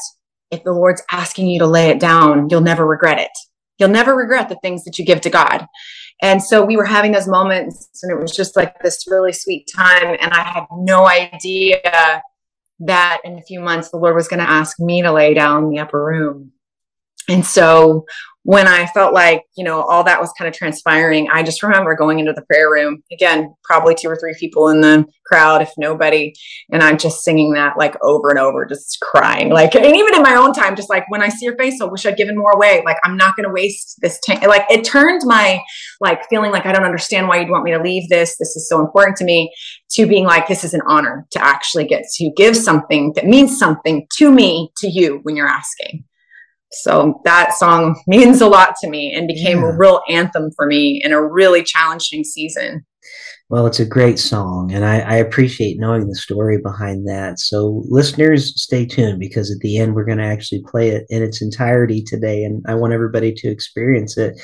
if 0.52 0.64
the 0.64 0.74
Lord's 0.74 1.04
asking 1.12 1.48
you 1.48 1.60
to 1.60 1.68
lay 1.68 1.90
it 1.90 2.00
down, 2.00 2.50
you'll 2.50 2.62
never 2.62 2.86
regret 2.86 3.20
it. 3.20 3.32
You'll 3.78 3.90
never 3.90 4.16
regret 4.16 4.50
the 4.50 4.58
things 4.62 4.84
that 4.84 5.00
you 5.00 5.06
give 5.06 5.22
to 5.22 5.30
God. 5.30 5.66
And 6.22 6.44
so 6.44 6.66
we 6.66 6.76
were 6.76 6.86
having 6.86 7.14
those 7.14 7.28
moments, 7.28 7.90
and 8.04 8.12
it 8.12 8.22
was 8.22 8.36
just 8.36 8.58
like 8.58 8.82
this 8.82 9.06
really 9.08 9.32
sweet 9.32 9.70
time. 9.74 10.18
And 10.20 10.34
I 10.34 10.42
had 10.42 10.66
no 10.72 11.08
idea 11.08 11.80
that 12.80 13.22
in 13.24 13.38
a 13.38 13.42
few 13.42 13.60
months 13.60 13.90
the 13.90 13.98
Lord 13.98 14.16
was 14.16 14.28
going 14.28 14.42
to 14.42 14.50
ask 14.50 14.80
me 14.80 15.02
to 15.02 15.12
lay 15.12 15.34
down 15.34 15.70
the 15.70 15.80
upper 15.80 16.04
room. 16.04 16.52
And 17.30 17.46
so 17.46 18.06
when 18.50 18.68
I 18.68 18.88
felt 18.88 19.14
like, 19.14 19.44
you 19.56 19.64
know, 19.64 19.84
all 19.84 20.04
that 20.06 20.20
was 20.20 20.34
kind 20.36 20.48
of 20.48 20.56
transpiring, 20.56 21.30
I 21.32 21.44
just 21.44 21.62
remember 21.62 21.94
going 21.96 22.18
into 22.18 22.34
the 22.34 22.42
prayer 22.42 22.72
room 22.72 23.04
again, 23.12 23.54
probably 23.64 23.94
two 23.94 24.08
or 24.08 24.16
three 24.16 24.34
people 24.40 24.70
in 24.70 24.82
the 24.82 25.06
crowd, 25.24 25.62
if 25.62 25.70
nobody. 25.78 26.34
And 26.72 26.82
I'm 26.82 26.98
just 26.98 27.24
singing 27.24 27.54
that 27.54 27.78
like 27.78 27.96
over 28.02 28.32
and 28.32 28.40
over, 28.40 28.66
just 28.66 28.98
crying. 29.04 29.50
Like, 29.50 29.76
and 29.76 29.86
even 29.96 30.16
in 30.16 30.24
my 30.24 30.34
own 30.34 30.52
time, 30.52 30.76
just 30.76 30.90
like 30.90 31.08
when 31.12 31.22
I 31.22 31.30
see 31.30 31.46
your 31.46 31.56
face, 31.58 31.80
I 31.80 31.86
wish 31.86 32.08
I'd 32.08 32.18
given 32.18 32.36
more 32.36 32.50
away. 32.54 32.82
Like, 32.84 32.98
I'm 33.04 33.16
not 33.16 33.36
going 33.36 33.48
to 33.48 33.54
waste 33.54 34.00
this 34.02 34.20
time. 34.22 34.42
Like, 34.42 34.66
it 34.72 34.84
turned 34.84 35.22
my 35.26 35.62
like 36.02 36.28
feeling 36.28 36.50
like 36.50 36.66
I 36.66 36.72
don't 36.72 36.86
understand 36.86 37.28
why 37.28 37.42
you'd 37.42 37.52
want 37.52 37.66
me 37.66 37.72
to 37.74 37.80
leave 37.80 38.10
this. 38.10 38.36
This 38.40 38.56
is 38.56 38.68
so 38.68 38.82
important 38.82 39.16
to 39.18 39.26
me 39.26 39.54
to 39.92 40.08
being 40.08 40.26
like, 40.26 40.48
this 40.48 40.64
is 40.64 40.74
an 40.74 40.82
honor 40.88 41.28
to 41.34 41.44
actually 41.46 41.86
get 41.86 42.02
to 42.16 42.32
give 42.36 42.58
something 42.58 43.14
that 43.14 43.28
means 43.28 43.60
something 43.60 44.08
to 44.18 44.32
me, 44.32 44.72
to 44.78 44.88
you 44.88 45.20
when 45.22 45.36
you're 45.36 45.46
asking. 45.46 46.04
So 46.72 47.22
that 47.26 47.54
song 47.54 48.02
means 48.08 48.42
a 48.42 48.48
lot 48.48 48.76
to 48.82 48.90
me 48.90 49.14
and 49.14 49.28
became 49.28 49.60
yeah. 49.60 49.70
a 49.70 49.78
real 49.78 50.02
anthem 50.08 50.52
for 50.56 50.66
me 50.66 51.02
in 51.04 51.12
a 51.12 51.26
really 51.26 51.64
challenging 51.64 52.24
season. 52.24 52.86
Well, 53.50 53.66
it's 53.66 53.80
a 53.80 53.86
great 53.86 54.20
song, 54.20 54.72
and 54.72 54.86
I, 54.86 55.00
I, 55.00 55.16
appreciate 55.16 55.80
knowing 55.80 56.08
the 56.08 56.16
story 56.16 56.60
behind 56.62 57.08
that. 57.08 57.40
So, 57.40 57.84
listeners, 57.90 58.54
stay 58.62 58.86
tuned 58.86 59.20
because 59.20 59.50
at 59.50 59.58
the 59.62 59.80
end, 59.80 59.96
we're 59.96 60.06
going 60.06 60.20
to 60.20 60.24
actually 60.24 60.62
play 60.68 60.90
it 60.90 61.08
in 61.10 61.24
its 61.24 61.42
entirety 61.42 62.04
today, 62.04 62.44
and 62.44 62.64
I 62.68 62.76
want 62.76 62.94
everybody 62.94 63.34
to 63.34 63.50
experience 63.50 64.20
it. 64.20 64.40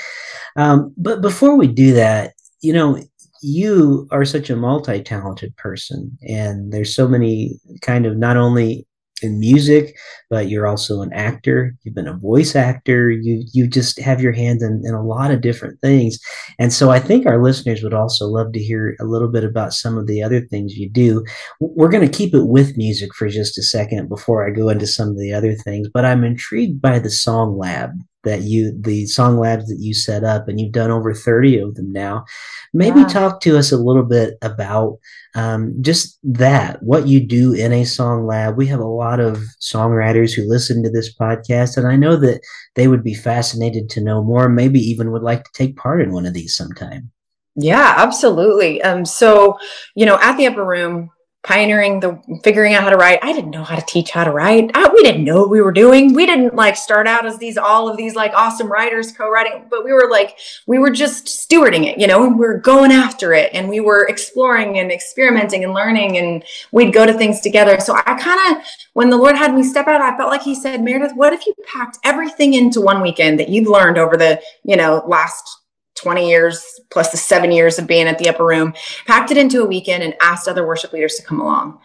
Um, 0.55 0.91
but 0.98 1.22
before 1.22 1.55
we 1.55 1.67
do 1.67 1.94
that, 1.94 2.34
you 2.62 2.74
know, 2.74 3.00
you 3.44 4.08
are 4.10 4.25
such 4.25 4.50
a 4.50 4.55
multi 4.55 5.03
talented 5.03 5.55
person, 5.55 6.17
and 6.27 6.74
there's 6.74 6.96
so 6.96 7.08
many 7.08 7.60
kind 7.82 8.08
of 8.08 8.17
not 8.17 8.38
only 8.38 8.88
in 9.25 9.39
music, 9.39 9.98
but 10.29 10.50
you're 10.50 10.67
also 10.67 11.01
an 11.01 11.12
actor. 11.12 11.75
You've 11.84 11.96
been 11.96 12.08
a 12.08 12.17
voice 12.17 12.55
actor. 12.55 13.12
You 13.12 13.44
you 13.51 13.67
just 13.67 14.00
have 14.00 14.22
your 14.22 14.32
hands 14.32 14.63
in, 14.63 14.82
in, 14.86 14.94
a 14.94 15.03
lot 15.03 15.32
of 15.32 15.41
different 15.41 15.82
things. 15.82 16.17
And 16.60 16.72
so 16.72 16.91
I 16.91 17.00
think 17.00 17.25
our 17.25 17.44
listeners 17.44 17.84
would 17.84 17.94
also 17.94 18.27
love 18.27 18.53
to 18.53 18.60
hear 18.60 18.96
a 19.01 19.05
little 19.05 19.27
bit 19.27 19.44
about 19.44 19.74
some 19.74 19.98
of 19.98 20.08
the 20.08 20.24
other 20.24 20.39
things 20.39 20.77
you 20.77 20.89
do. 20.89 21.25
We're 21.60 21.89
going 21.89 22.10
to 22.10 22.17
keep 22.17 22.34
it 22.34 22.46
with 22.46 22.77
music 22.77 23.13
for 23.13 23.27
just 23.27 23.58
a 23.58 23.63
second 23.63 24.08
before 24.08 24.48
I 24.48 24.51
go 24.51 24.70
into 24.70 24.88
some 24.88 25.10
of 25.10 25.17
the 25.17 25.34
other 25.34 25.53
things, 25.53 25.89
but 25.94 26.05
I'm 26.05 26.24
intrigued 26.24 26.82
by 26.82 27.00
the 27.00 27.10
Song 27.10 27.58
Lab 27.58 27.91
that 28.25 28.41
you 28.41 28.75
the 28.79 29.05
song 29.05 29.38
labs 29.38 29.67
that 29.67 29.77
you 29.79 29.94
set 29.94 30.24
up 30.24 30.48
and 30.48 30.60
you've 30.60 30.74
done 30.74 30.91
over 30.91 31.13
30 31.13 31.60
of 31.60 31.75
them 31.75 31.91
now. 31.91 32.25
Maybe 32.74 33.05
talk 33.05 33.39
to 33.41 33.58
us 33.58 33.72
a 33.72 33.77
little 33.77 34.03
bit 34.03 34.34
about 34.41 34.98
um, 35.36 35.74
just 35.82 36.20
that 36.24 36.82
what 36.84 37.08
you 37.08 37.25
do 37.25 37.53
in 37.53 37.72
a 37.72 37.86
song 37.86 38.25
lab. 38.25 38.58
We 38.58 38.67
have 38.67 38.79
a 38.79 38.86
lot 38.86 39.20
of 39.20 39.41
songwriters 39.62 40.34
who 40.34 40.48
listen 40.48 40.84
to 40.84 40.89
this 40.89 41.15
podcast 41.15 41.77
and 41.77 41.88
i 41.88 41.96
know 41.96 42.15
that 42.15 42.41
they 42.75 42.88
would 42.88 43.03
be 43.03 43.13
fascinated 43.13 43.89
to 43.89 44.03
know 44.03 44.24
more 44.24 44.50
maybe 44.50 44.79
even 44.79 45.12
would 45.12 45.22
like 45.22 45.44
to 45.44 45.51
take 45.53 45.77
part 45.77 46.01
in 46.01 46.12
one 46.12 46.25
of 46.25 46.34
these 46.34 46.55
sometime. 46.55 47.12
Yeah 47.55 47.94
absolutely. 47.98 48.82
Um, 48.82 49.05
so 49.05 49.58
you 49.96 50.05
know 50.05 50.20
at 50.22 50.38
the 50.38 50.48
upper 50.48 50.65
room 50.65 51.10
pioneering 51.45 51.99
the 51.99 52.19
figuring 52.43 52.73
out 52.73 52.83
how 52.83 52.89
to 52.89 52.97
write. 52.97 53.19
I 53.21 53.31
didn't 53.31 53.51
know 53.51 53.63
how 53.63 53.75
to 53.75 53.85
teach 53.85 54.09
how 54.09 54.23
to 54.23 54.31
write. 54.31 54.71
I, 54.73 54.89
we 54.89 55.03
didn't 55.03 55.23
know 55.23 55.41
what 55.41 55.51
we 55.51 55.61
were 55.61 55.71
doing. 55.71 56.13
We 56.13 56.25
didn't 56.25 56.55
like 56.55 56.75
start 56.75 57.07
out 57.07 57.25
as 57.25 57.37
these 57.37 57.55
all 57.55 57.87
of 57.87 57.97
these 57.97 58.15
like 58.15 58.33
awesome 58.33 58.67
writers 58.67 59.11
co-writing, 59.11 59.65
but 59.69 59.85
we 59.85 59.93
were 59.93 60.09
like 60.09 60.37
we 60.65 60.79
were 60.79 60.89
just 60.89 61.27
stewarding 61.27 61.85
it, 61.85 61.99
you 61.99 62.07
know, 62.07 62.25
and 62.25 62.39
we 62.39 62.45
were 62.45 62.57
going 62.57 62.91
after 62.91 63.33
it 63.33 63.51
and 63.53 63.69
we 63.69 63.79
were 63.79 64.07
exploring 64.07 64.79
and 64.79 64.91
experimenting 64.91 65.63
and 65.63 65.73
learning 65.73 66.17
and 66.17 66.43
we'd 66.71 66.93
go 66.93 67.05
to 67.05 67.13
things 67.13 67.41
together. 67.41 67.79
So 67.79 67.95
I 67.95 68.19
kind 68.19 68.57
of 68.57 68.63
when 68.93 69.11
the 69.11 69.17
Lord 69.17 69.35
had 69.35 69.53
me 69.53 69.61
step 69.61 69.87
out, 69.87 70.01
I 70.01 70.17
felt 70.17 70.31
like 70.31 70.41
he 70.41 70.55
said, 70.55 70.81
"Meredith, 70.81 71.15
what 71.15 71.31
if 71.31 71.45
you 71.45 71.53
packed 71.71 71.99
everything 72.03 72.55
into 72.55 72.81
one 72.81 73.01
weekend 73.01 73.39
that 73.39 73.49
you've 73.49 73.67
learned 73.67 73.99
over 73.99 74.17
the, 74.17 74.41
you 74.63 74.75
know, 74.75 75.03
last 75.07 75.61
20 75.95 76.29
years 76.29 76.79
plus 76.91 77.09
the 77.09 77.17
seven 77.17 77.51
years 77.51 77.79
of 77.79 77.87
being 77.87 78.07
at 78.07 78.17
the 78.17 78.29
upper 78.29 78.45
room, 78.45 78.73
packed 79.05 79.31
it 79.31 79.37
into 79.37 79.61
a 79.61 79.65
weekend 79.65 80.03
and 80.03 80.13
asked 80.21 80.47
other 80.47 80.65
worship 80.65 80.93
leaders 80.93 81.15
to 81.15 81.23
come 81.23 81.39
along. 81.39 81.79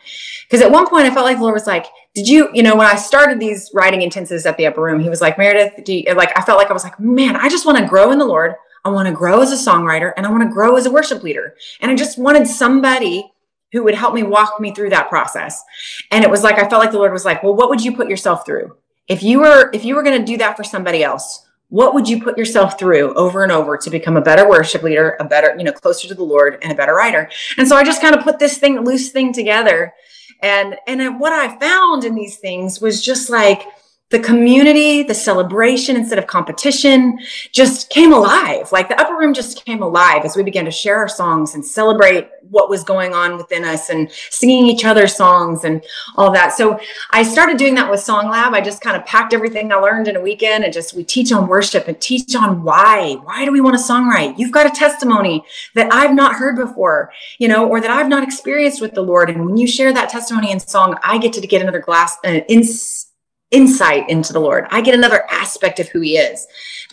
Because 0.48 0.64
at 0.64 0.70
one 0.70 0.88
point 0.88 1.06
I 1.06 1.14
felt 1.14 1.26
like 1.26 1.36
the 1.36 1.42
Lord 1.42 1.54
was 1.54 1.66
like, 1.66 1.86
Did 2.14 2.28
you, 2.28 2.50
you 2.52 2.62
know, 2.62 2.76
when 2.76 2.86
I 2.86 2.96
started 2.96 3.38
these 3.38 3.70
writing 3.72 4.00
intensives 4.00 4.46
at 4.46 4.56
the 4.56 4.66
upper 4.66 4.82
room, 4.82 5.00
he 5.00 5.08
was 5.08 5.20
like, 5.20 5.38
Meredith, 5.38 5.84
do 5.84 5.94
you, 5.94 6.14
like, 6.14 6.36
I 6.36 6.42
felt 6.42 6.58
like 6.58 6.70
I 6.70 6.74
was 6.74 6.84
like, 6.84 6.98
Man, 6.98 7.36
I 7.36 7.48
just 7.48 7.66
want 7.66 7.78
to 7.78 7.86
grow 7.86 8.10
in 8.10 8.18
the 8.18 8.26
Lord. 8.26 8.54
I 8.84 8.88
want 8.88 9.08
to 9.08 9.14
grow 9.14 9.42
as 9.42 9.52
a 9.52 9.70
songwriter 9.70 10.12
and 10.16 10.26
I 10.26 10.30
want 10.30 10.42
to 10.42 10.52
grow 10.52 10.76
as 10.76 10.86
a 10.86 10.90
worship 10.90 11.22
leader. 11.22 11.54
And 11.80 11.90
I 11.90 11.94
just 11.94 12.18
wanted 12.18 12.46
somebody 12.46 13.30
who 13.72 13.84
would 13.84 13.94
help 13.94 14.14
me 14.14 14.22
walk 14.22 14.58
me 14.58 14.74
through 14.74 14.90
that 14.90 15.10
process. 15.10 15.62
And 16.10 16.24
it 16.24 16.30
was 16.30 16.42
like, 16.42 16.56
I 16.56 16.68
felt 16.68 16.82
like 16.82 16.90
the 16.90 16.98
Lord 16.98 17.12
was 17.12 17.24
like, 17.24 17.42
Well, 17.42 17.54
what 17.54 17.68
would 17.68 17.82
you 17.82 17.94
put 17.94 18.08
yourself 18.08 18.44
through? 18.44 18.76
If 19.08 19.22
you 19.22 19.40
were, 19.40 19.70
if 19.72 19.84
you 19.84 19.94
were 19.94 20.02
going 20.02 20.18
to 20.18 20.24
do 20.24 20.38
that 20.38 20.56
for 20.56 20.64
somebody 20.64 21.02
else, 21.02 21.46
what 21.70 21.94
would 21.94 22.08
you 22.08 22.22
put 22.22 22.36
yourself 22.36 22.78
through 22.78 23.14
over 23.14 23.42
and 23.42 23.50
over 23.50 23.76
to 23.78 23.90
become 23.90 24.16
a 24.16 24.20
better 24.20 24.48
worship 24.48 24.82
leader, 24.82 25.16
a 25.20 25.24
better, 25.24 25.54
you 25.56 25.64
know, 25.64 25.72
closer 25.72 26.06
to 26.08 26.14
the 26.14 26.22
Lord 26.22 26.58
and 26.62 26.72
a 26.72 26.74
better 26.74 26.94
writer? 26.94 27.30
And 27.56 27.66
so 27.66 27.76
I 27.76 27.84
just 27.84 28.02
kind 28.02 28.14
of 28.14 28.22
put 28.22 28.38
this 28.38 28.58
thing, 28.58 28.84
loose 28.84 29.10
thing 29.10 29.32
together. 29.32 29.94
And, 30.40 30.76
and 30.86 31.20
what 31.20 31.32
I 31.32 31.58
found 31.58 32.04
in 32.04 32.14
these 32.14 32.36
things 32.36 32.80
was 32.80 33.02
just 33.02 33.30
like, 33.30 33.62
the 34.10 34.18
community, 34.18 35.04
the 35.04 35.14
celebration 35.14 35.96
instead 35.96 36.18
of 36.18 36.26
competition 36.26 37.18
just 37.52 37.90
came 37.90 38.12
alive. 38.12 38.70
Like 38.72 38.88
the 38.88 39.00
upper 39.00 39.16
room 39.16 39.32
just 39.32 39.64
came 39.64 39.82
alive 39.82 40.24
as 40.24 40.36
we 40.36 40.42
began 40.42 40.64
to 40.64 40.70
share 40.70 40.96
our 40.96 41.08
songs 41.08 41.54
and 41.54 41.64
celebrate 41.64 42.28
what 42.50 42.68
was 42.68 42.82
going 42.82 43.14
on 43.14 43.36
within 43.36 43.64
us 43.64 43.88
and 43.88 44.10
singing 44.30 44.66
each 44.66 44.84
other's 44.84 45.14
songs 45.14 45.62
and 45.62 45.84
all 46.16 46.32
that. 46.32 46.52
So 46.52 46.80
I 47.12 47.22
started 47.22 47.56
doing 47.56 47.76
that 47.76 47.88
with 47.88 48.00
Song 48.00 48.28
Lab. 48.28 48.52
I 48.52 48.60
just 48.60 48.80
kind 48.80 48.96
of 48.96 49.06
packed 49.06 49.32
everything 49.32 49.72
I 49.72 49.76
learned 49.76 50.08
in 50.08 50.16
a 50.16 50.20
weekend 50.20 50.64
and 50.64 50.72
just 50.72 50.94
we 50.94 51.04
teach 51.04 51.30
on 51.30 51.46
worship 51.46 51.86
and 51.86 52.00
teach 52.00 52.34
on 52.34 52.64
why. 52.64 53.16
Why 53.22 53.44
do 53.44 53.52
we 53.52 53.60
want 53.60 53.78
to 53.78 53.82
songwrite? 53.82 54.36
You've 54.38 54.50
got 54.50 54.66
a 54.66 54.70
testimony 54.70 55.44
that 55.74 55.92
I've 55.92 56.14
not 56.14 56.34
heard 56.34 56.56
before, 56.56 57.12
you 57.38 57.46
know, 57.46 57.68
or 57.68 57.80
that 57.80 57.90
I've 57.90 58.08
not 58.08 58.24
experienced 58.24 58.80
with 58.80 58.94
the 58.94 59.02
Lord. 59.02 59.30
And 59.30 59.46
when 59.46 59.56
you 59.56 59.68
share 59.68 59.92
that 59.92 60.08
testimony 60.08 60.50
in 60.50 60.58
song, 60.58 60.98
I 61.04 61.18
get 61.18 61.32
to 61.34 61.40
get 61.46 61.62
another 61.62 61.78
glass, 61.78 62.16
uh, 62.24 62.40
ins- 62.48 63.09
insight 63.50 64.08
into 64.08 64.32
the 64.32 64.40
Lord. 64.40 64.66
I 64.70 64.80
get 64.80 64.94
another 64.94 65.24
aspect 65.30 65.80
of 65.80 65.88
who 65.88 66.00
he 66.00 66.16
is. 66.16 66.46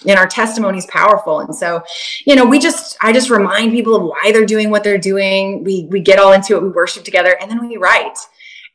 And 0.08 0.18
our 0.18 0.28
testimony 0.28 0.78
is 0.78 0.86
powerful. 0.88 1.40
And 1.40 1.56
so, 1.56 1.84
you 2.26 2.36
know, 2.36 2.46
we 2.46 2.60
just 2.60 2.98
I 3.02 3.12
just 3.12 3.30
remind 3.30 3.72
people 3.72 3.96
of 3.96 4.04
why 4.04 4.32
they're 4.32 4.46
doing 4.46 4.70
what 4.70 4.84
they're 4.84 4.98
doing. 4.98 5.64
We 5.64 5.88
we 5.90 6.00
get 6.00 6.20
all 6.20 6.34
into 6.34 6.56
it, 6.56 6.62
we 6.62 6.70
worship 6.70 7.04
together, 7.04 7.38
and 7.42 7.50
then 7.50 7.68
we 7.68 7.78
write. 7.78 8.18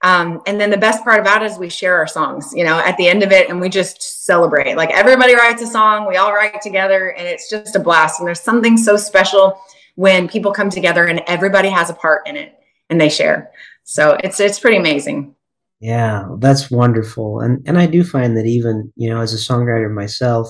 Um, 0.05 0.43
and 0.47 0.61
then 0.61 0.71
the 0.71 0.77
best 0.77 1.05
part 1.05 1.21
about 1.21 1.45
it 1.45 1.53
is 1.53 1.59
we 1.59 1.69
share 1.69 1.97
our 1.97 2.09
songs, 2.09 2.53
you 2.53 2.65
know, 2.65 2.81
at 2.81 2.97
the 2.97 3.07
end 3.07 3.23
of 3.23 3.31
it, 3.31 3.49
and 3.49 3.61
we 3.61 3.69
just 3.69 4.25
celebrate. 4.27 4.77
Like 4.77 4.91
everybody 4.91 5.37
writes 5.37 5.63
a 5.63 5.67
song, 5.67 6.09
we 6.09 6.17
all 6.17 6.33
write 6.33 6.61
together, 6.61 7.11
and 7.11 7.27
it's 7.27 7.49
just 7.49 7.77
a 7.77 7.79
blast. 7.79 8.19
And 8.19 8.27
there's 8.27 8.41
something 8.41 8.77
so 8.77 8.97
special 8.97 9.61
when 9.95 10.29
people 10.29 10.53
come 10.53 10.71
together 10.71 11.07
and 11.07 11.23
everybody 11.27 11.69
has 11.69 11.91
a 11.91 11.95
part 11.95 12.27
in 12.27 12.37
it 12.37 12.59
and 12.91 13.01
they 13.01 13.09
share. 13.09 13.51
So 13.85 14.17
it's 14.23 14.41
it's 14.41 14.59
pretty 14.59 14.77
amazing. 14.77 15.35
Yeah, 15.83 16.29
that's 16.39 16.71
wonderful. 16.71 17.41
And 17.41 17.61
and 17.67 17.77
I 17.77 17.87
do 17.87 18.05
find 18.05 18.37
that 18.37 18.47
even, 18.47 18.93
you 18.95 19.11
know, 19.11 19.21
as 19.21 19.35
a 19.35 19.53
songwriter 19.53 19.93
myself, 19.93 20.49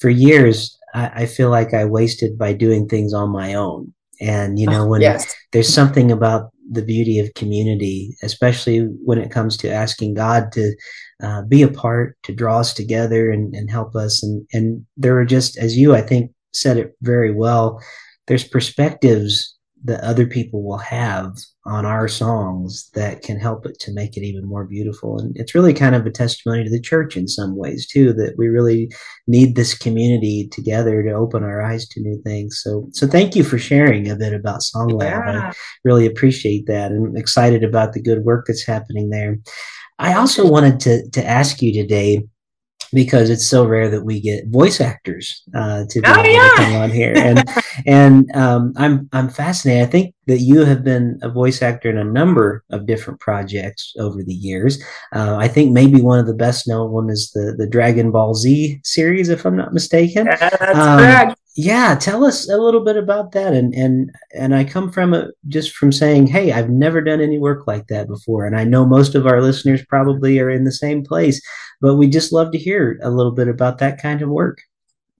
for 0.00 0.10
years 0.10 0.78
I, 0.92 1.22
I 1.22 1.26
feel 1.26 1.48
like 1.48 1.72
I 1.72 1.86
wasted 1.86 2.38
by 2.38 2.52
doing 2.52 2.86
things 2.86 3.14
on 3.14 3.30
my 3.30 3.54
own. 3.54 3.94
And 4.20 4.58
you 4.58 4.66
know, 4.66 4.86
when 4.90 5.00
yes. 5.00 5.34
there's 5.52 5.72
something 5.72 6.12
about 6.12 6.50
the 6.70 6.82
beauty 6.82 7.18
of 7.18 7.32
community, 7.34 8.14
especially 8.22 8.80
when 9.02 9.16
it 9.16 9.30
comes 9.30 9.56
to 9.58 9.70
asking 9.70 10.12
God 10.12 10.52
to 10.52 10.74
uh, 11.22 11.42
be 11.42 11.62
a 11.62 11.68
part, 11.68 12.18
to 12.24 12.34
draw 12.34 12.58
us 12.58 12.74
together 12.74 13.30
and, 13.30 13.54
and 13.54 13.70
help 13.70 13.96
us. 13.96 14.22
And 14.22 14.46
and 14.52 14.84
there 14.98 15.18
are 15.18 15.24
just, 15.24 15.56
as 15.56 15.78
you 15.78 15.94
I 15.94 16.02
think 16.02 16.32
said 16.52 16.76
it 16.76 16.92
very 17.00 17.32
well, 17.32 17.80
there's 18.26 18.44
perspectives 18.44 19.55
that 19.86 20.00
other 20.00 20.26
people 20.26 20.62
will 20.62 20.78
have 20.78 21.36
on 21.64 21.84
our 21.84 22.06
songs 22.06 22.90
that 22.94 23.22
can 23.22 23.38
help 23.40 23.66
it 23.66 23.78
to 23.80 23.92
make 23.92 24.16
it 24.16 24.22
even 24.22 24.44
more 24.44 24.64
beautiful. 24.64 25.18
And 25.18 25.36
it's 25.36 25.54
really 25.54 25.74
kind 25.74 25.94
of 25.94 26.06
a 26.06 26.10
testimony 26.10 26.64
to 26.64 26.70
the 26.70 26.80
church 26.80 27.16
in 27.16 27.26
some 27.26 27.56
ways 27.56 27.86
too, 27.86 28.12
that 28.14 28.34
we 28.38 28.48
really 28.48 28.90
need 29.26 29.56
this 29.56 29.76
community 29.76 30.48
together 30.52 31.02
to 31.02 31.12
open 31.12 31.42
our 31.42 31.62
eyes 31.62 31.88
to 31.88 32.00
new 32.00 32.20
things. 32.22 32.60
So, 32.62 32.88
so 32.92 33.06
thank 33.06 33.34
you 33.34 33.42
for 33.42 33.58
sharing 33.58 34.08
a 34.08 34.16
bit 34.16 34.34
about 34.34 34.62
Song 34.62 34.88
Lab. 34.88 35.24
Yeah. 35.24 35.50
I 35.50 35.52
really 35.84 36.06
appreciate 36.06 36.66
that. 36.66 36.92
and 36.92 37.16
excited 37.16 37.64
about 37.64 37.92
the 37.92 38.02
good 38.02 38.24
work 38.24 38.44
that's 38.46 38.66
happening 38.66 39.10
there. 39.10 39.38
I 39.98 40.14
also 40.14 40.48
wanted 40.48 40.78
to, 40.80 41.10
to 41.10 41.24
ask 41.24 41.62
you 41.62 41.72
today, 41.72 42.22
because 42.92 43.30
it's 43.30 43.46
so 43.46 43.64
rare 43.64 43.88
that 43.90 44.04
we 44.04 44.20
get 44.20 44.48
voice 44.48 44.80
actors 44.80 45.42
uh, 45.54 45.84
to, 45.88 46.00
be 46.00 46.08
oh, 46.08 46.20
able 46.20 46.30
yeah. 46.30 46.48
to 46.48 46.56
come 46.56 46.74
on 46.76 46.90
here, 46.90 47.14
and 47.16 47.44
and 47.86 48.36
um, 48.36 48.72
I'm 48.76 49.08
I'm 49.12 49.28
fascinated. 49.28 49.88
I 49.88 49.90
think 49.90 50.14
that 50.26 50.40
you 50.40 50.64
have 50.64 50.84
been 50.84 51.18
a 51.22 51.28
voice 51.28 51.62
actor 51.62 51.88
in 51.90 51.98
a 51.98 52.04
number 52.04 52.64
of 52.70 52.86
different 52.86 53.20
projects 53.20 53.94
over 53.98 54.22
the 54.22 54.34
years. 54.34 54.82
Uh, 55.12 55.36
I 55.36 55.48
think 55.48 55.72
maybe 55.72 56.00
one 56.00 56.18
of 56.18 56.26
the 56.26 56.34
best 56.34 56.68
known 56.68 56.90
one 56.90 57.10
is 57.10 57.30
the 57.32 57.54
the 57.56 57.66
Dragon 57.66 58.10
Ball 58.10 58.34
Z 58.34 58.80
series, 58.84 59.28
if 59.28 59.44
I'm 59.44 59.56
not 59.56 59.72
mistaken. 59.72 60.26
Yeah, 60.26 60.36
that's 60.36 60.78
um, 60.78 60.98
correct 60.98 61.40
yeah 61.56 61.94
tell 61.94 62.24
us 62.24 62.48
a 62.50 62.58
little 62.58 62.84
bit 62.84 62.96
about 62.96 63.32
that. 63.32 63.54
And 63.54 63.74
and 63.74 64.10
and 64.34 64.54
i 64.54 64.62
come 64.64 64.92
from 64.92 65.14
it 65.14 65.34
just 65.48 65.72
from 65.74 65.90
saying 65.90 66.26
hey 66.26 66.52
i've 66.52 66.70
never 66.70 67.00
done 67.00 67.20
any 67.20 67.38
work 67.38 67.66
like 67.66 67.86
that 67.88 68.08
before. 68.08 68.44
And 68.46 68.56
i 68.56 68.64
know 68.64 68.84
most 68.84 69.14
of 69.14 69.26
our 69.26 69.40
listeners 69.40 69.84
probably 69.86 70.38
are 70.38 70.50
in 70.50 70.64
the 70.64 70.72
same 70.72 71.04
place 71.04 71.40
but 71.80 71.96
we 71.96 72.08
just 72.08 72.32
love 72.32 72.52
to 72.52 72.58
hear 72.58 72.98
a 73.02 73.10
little 73.10 73.32
bit 73.32 73.48
about 73.48 73.78
that 73.78 74.00
kind 74.00 74.22
of 74.22 74.28
work 74.28 74.58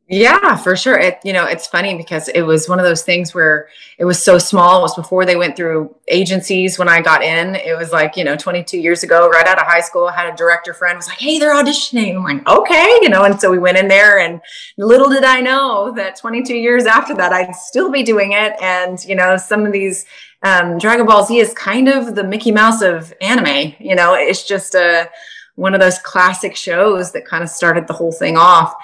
Yeah, 0.09 0.55
for 0.55 0.77
sure. 0.77 0.97
It 0.97 1.19
you 1.25 1.33
know, 1.33 1.47
it's 1.47 1.67
funny 1.67 1.97
because 1.97 2.29
it 2.29 2.43
was 2.43 2.69
one 2.69 2.79
of 2.79 2.85
those 2.85 3.03
things 3.03 3.35
where 3.35 3.69
it 3.99 4.05
was 4.05 4.23
so 4.23 4.39
small. 4.39 4.79
It 4.79 4.83
was 4.83 4.95
before 4.95 5.25
they 5.27 5.35
went 5.35 5.57
through 5.57 5.97
agencies 6.07 6.79
when 6.79 6.89
I 6.89 7.01
got 7.03 7.25
in. 7.25 7.57
It 7.57 7.77
was 7.77 7.91
like, 7.91 8.17
you 8.17 8.23
know, 8.23 8.37
22 8.37 8.79
years 8.79 9.03
ago, 9.03 9.29
right 9.29 9.47
out 9.49 9.59
of 9.59 9.67
high 9.67 9.81
school, 9.81 10.07
I 10.07 10.13
had 10.13 10.33
a 10.33 10.37
director 10.37 10.73
friend 10.75 10.97
was 10.97 11.09
like, 11.09 11.19
"Hey, 11.19 11.41
they're 11.41 11.55
auditioning." 11.55 12.15
I'm 12.17 12.23
like, 12.23 12.49
"Okay," 12.49 12.99
you 13.03 13.09
know, 13.09 13.25
and 13.25 13.41
so 13.41 13.51
we 13.51 13.59
went 13.59 13.79
in 13.79 13.89
there 13.89 14.21
and 14.21 14.41
little 14.77 15.09
did 15.11 15.25
I 15.25 15.41
know 15.41 15.93
that 15.97 16.15
22 16.15 16.55
years 16.55 16.87
after 16.87 17.13
that 17.17 17.33
I'd 17.33 17.57
still 17.57 17.91
be 17.91 18.05
doing 18.05 18.31
it 18.31 18.53
and, 18.63 19.05
you 19.05 19.17
know, 19.17 19.37
some 19.37 19.67
of 19.67 19.73
these 19.73 20.07
um, 20.45 20.79
Dragon 20.79 21.07
Ball 21.07 21.25
Z 21.27 21.37
is 21.37 21.53
kind 21.55 21.89
of 21.89 22.15
the 22.15 22.23
Mickey 22.23 22.53
Mouse 22.53 22.81
of 22.81 23.13
anime, 23.21 23.75
you 23.81 23.97
know, 23.97 24.15
it's 24.15 24.47
just 24.47 24.77
a 24.77 25.11
one 25.57 25.75
of 25.75 25.81
those 25.81 25.99
classic 25.99 26.55
shows 26.55 27.11
that 27.13 27.25
kind 27.25 27.43
of 27.43 27.51
started 27.51 27.87
the 27.89 27.93
whole 27.93 28.13
thing 28.13 28.37
off. 28.37 28.75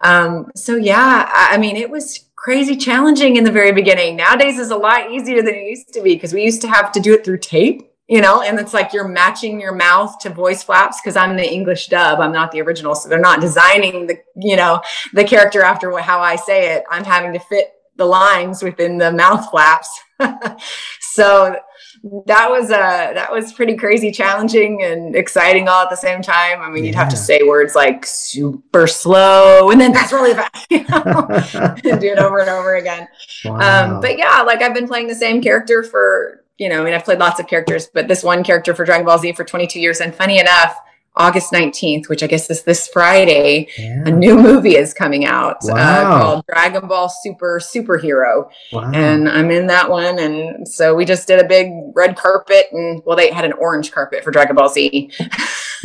Um, 0.00 0.50
so 0.54 0.76
yeah, 0.76 1.30
I, 1.32 1.54
I 1.54 1.58
mean, 1.58 1.76
it 1.76 1.90
was 1.90 2.24
crazy 2.36 2.76
challenging 2.76 3.36
in 3.36 3.44
the 3.44 3.50
very 3.50 3.72
beginning. 3.72 4.16
Nowadays 4.16 4.58
is 4.58 4.70
a 4.70 4.76
lot 4.76 5.10
easier 5.10 5.42
than 5.42 5.54
it 5.54 5.66
used 5.66 5.94
to 5.94 6.02
be 6.02 6.14
because 6.14 6.34
we 6.34 6.42
used 6.42 6.60
to 6.60 6.68
have 6.68 6.92
to 6.92 7.00
do 7.00 7.14
it 7.14 7.24
through 7.24 7.38
tape, 7.38 7.90
you 8.06 8.20
know, 8.20 8.42
and 8.42 8.60
it's 8.60 8.74
like 8.74 8.92
you're 8.92 9.08
matching 9.08 9.58
your 9.58 9.74
mouth 9.74 10.18
to 10.18 10.28
voice 10.30 10.62
flaps 10.62 11.00
because 11.00 11.16
I'm 11.16 11.36
the 11.36 11.50
English 11.50 11.88
dub, 11.88 12.20
I'm 12.20 12.32
not 12.32 12.52
the 12.52 12.60
original. 12.60 12.94
So 12.94 13.08
they're 13.08 13.18
not 13.18 13.40
designing 13.40 14.06
the, 14.06 14.18
you 14.36 14.56
know, 14.56 14.82
the 15.14 15.24
character 15.24 15.62
after 15.62 15.96
how 15.98 16.20
I 16.20 16.36
say 16.36 16.74
it. 16.74 16.84
I'm 16.90 17.04
having 17.04 17.32
to 17.32 17.38
fit 17.38 17.72
the 17.96 18.04
lines 18.04 18.62
within 18.62 18.98
the 18.98 19.12
mouth 19.12 19.48
flaps. 19.50 19.88
so 21.00 21.56
that 22.26 22.50
was 22.50 22.70
uh 22.70 23.12
that 23.14 23.32
was 23.32 23.54
pretty 23.54 23.76
crazy 23.76 24.10
challenging 24.10 24.82
and 24.82 25.16
exciting 25.16 25.68
all 25.68 25.82
at 25.84 25.88
the 25.88 25.96
same 25.96 26.20
time 26.20 26.60
i 26.60 26.68
mean 26.68 26.84
yeah. 26.84 26.88
you'd 26.88 26.94
have 26.94 27.08
to 27.08 27.16
say 27.16 27.42
words 27.42 27.74
like 27.74 28.04
super 28.04 28.86
slow 28.86 29.70
and 29.70 29.80
then 29.80 29.90
that's 29.90 30.12
really 30.12 30.34
fast 30.34 30.66
you 30.70 30.84
know 30.84 31.26
and 31.90 32.00
do 32.00 32.08
it 32.08 32.18
over 32.18 32.40
and 32.40 32.50
over 32.50 32.76
again 32.76 33.08
um, 33.46 33.52
wow. 33.52 33.94
um 33.94 34.00
but 34.02 34.18
yeah 34.18 34.42
like 34.42 34.60
i've 34.60 34.74
been 34.74 34.86
playing 34.86 35.06
the 35.06 35.14
same 35.14 35.40
character 35.40 35.82
for 35.82 36.44
you 36.58 36.68
know 36.68 36.82
i 36.82 36.84
mean 36.84 36.92
i've 36.92 37.04
played 37.04 37.18
lots 37.18 37.40
of 37.40 37.46
characters 37.46 37.86
but 37.86 38.06
this 38.06 38.22
one 38.22 38.44
character 38.44 38.74
for 38.74 38.84
dragon 38.84 39.06
ball 39.06 39.18
z 39.18 39.32
for 39.32 39.44
22 39.44 39.80
years 39.80 40.00
and 40.00 40.14
funny 40.14 40.38
enough 40.38 40.76
August 41.16 41.52
19th, 41.52 42.08
which 42.08 42.22
I 42.22 42.26
guess 42.26 42.50
is 42.50 42.64
this 42.64 42.88
Friday, 42.88 43.68
yeah. 43.78 44.02
a 44.06 44.10
new 44.10 44.36
movie 44.36 44.76
is 44.76 44.92
coming 44.92 45.24
out 45.24 45.56
uh, 45.64 45.72
wow. 45.72 45.76
uh, 45.76 46.18
called 46.18 46.46
Dragon 46.46 46.88
Ball 46.88 47.08
Super 47.08 47.60
Superhero. 47.60 48.50
Wow. 48.72 48.90
And 48.92 49.28
I'm 49.28 49.50
in 49.50 49.68
that 49.68 49.88
one. 49.88 50.18
And 50.18 50.66
so 50.66 50.94
we 50.94 51.04
just 51.04 51.28
did 51.28 51.38
a 51.38 51.46
big 51.46 51.70
red 51.94 52.16
carpet 52.16 52.66
and 52.72 53.00
well, 53.06 53.16
they 53.16 53.30
had 53.30 53.44
an 53.44 53.52
orange 53.54 53.92
carpet 53.92 54.24
for 54.24 54.32
Dragon 54.32 54.56
Ball 54.56 54.68
Z 54.68 55.12
wow. 55.18 55.28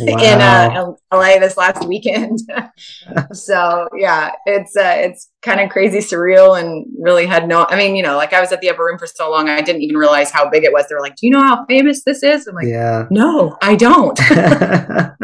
in 0.00 0.40
uh, 0.40 0.92
LA 1.12 1.38
this 1.38 1.56
last 1.56 1.86
weekend. 1.86 2.40
so 3.32 3.88
yeah, 3.96 4.32
it's, 4.46 4.76
uh, 4.76 4.96
it's 4.96 5.30
kind 5.42 5.60
of 5.60 5.70
crazy 5.70 5.98
surreal 5.98 6.60
and 6.60 6.86
really 6.98 7.24
had 7.24 7.48
no 7.48 7.66
i 7.70 7.76
mean 7.76 7.96
you 7.96 8.02
know 8.02 8.16
like 8.16 8.32
i 8.32 8.40
was 8.40 8.52
at 8.52 8.60
the 8.60 8.68
upper 8.68 8.84
room 8.84 8.98
for 8.98 9.06
so 9.06 9.30
long 9.30 9.48
i 9.48 9.60
didn't 9.60 9.82
even 9.82 9.96
realize 9.96 10.30
how 10.30 10.48
big 10.48 10.64
it 10.64 10.72
was. 10.72 10.86
They 10.88 10.94
were 10.94 11.00
like 11.00 11.16
do 11.16 11.26
you 11.26 11.32
know 11.32 11.42
how 11.42 11.64
famous 11.66 12.04
this 12.04 12.22
is? 12.22 12.46
I'm 12.46 12.54
like 12.54 12.66
yeah. 12.66 13.06
No 13.10 13.56
i 13.62 13.74
don't. 13.74 14.18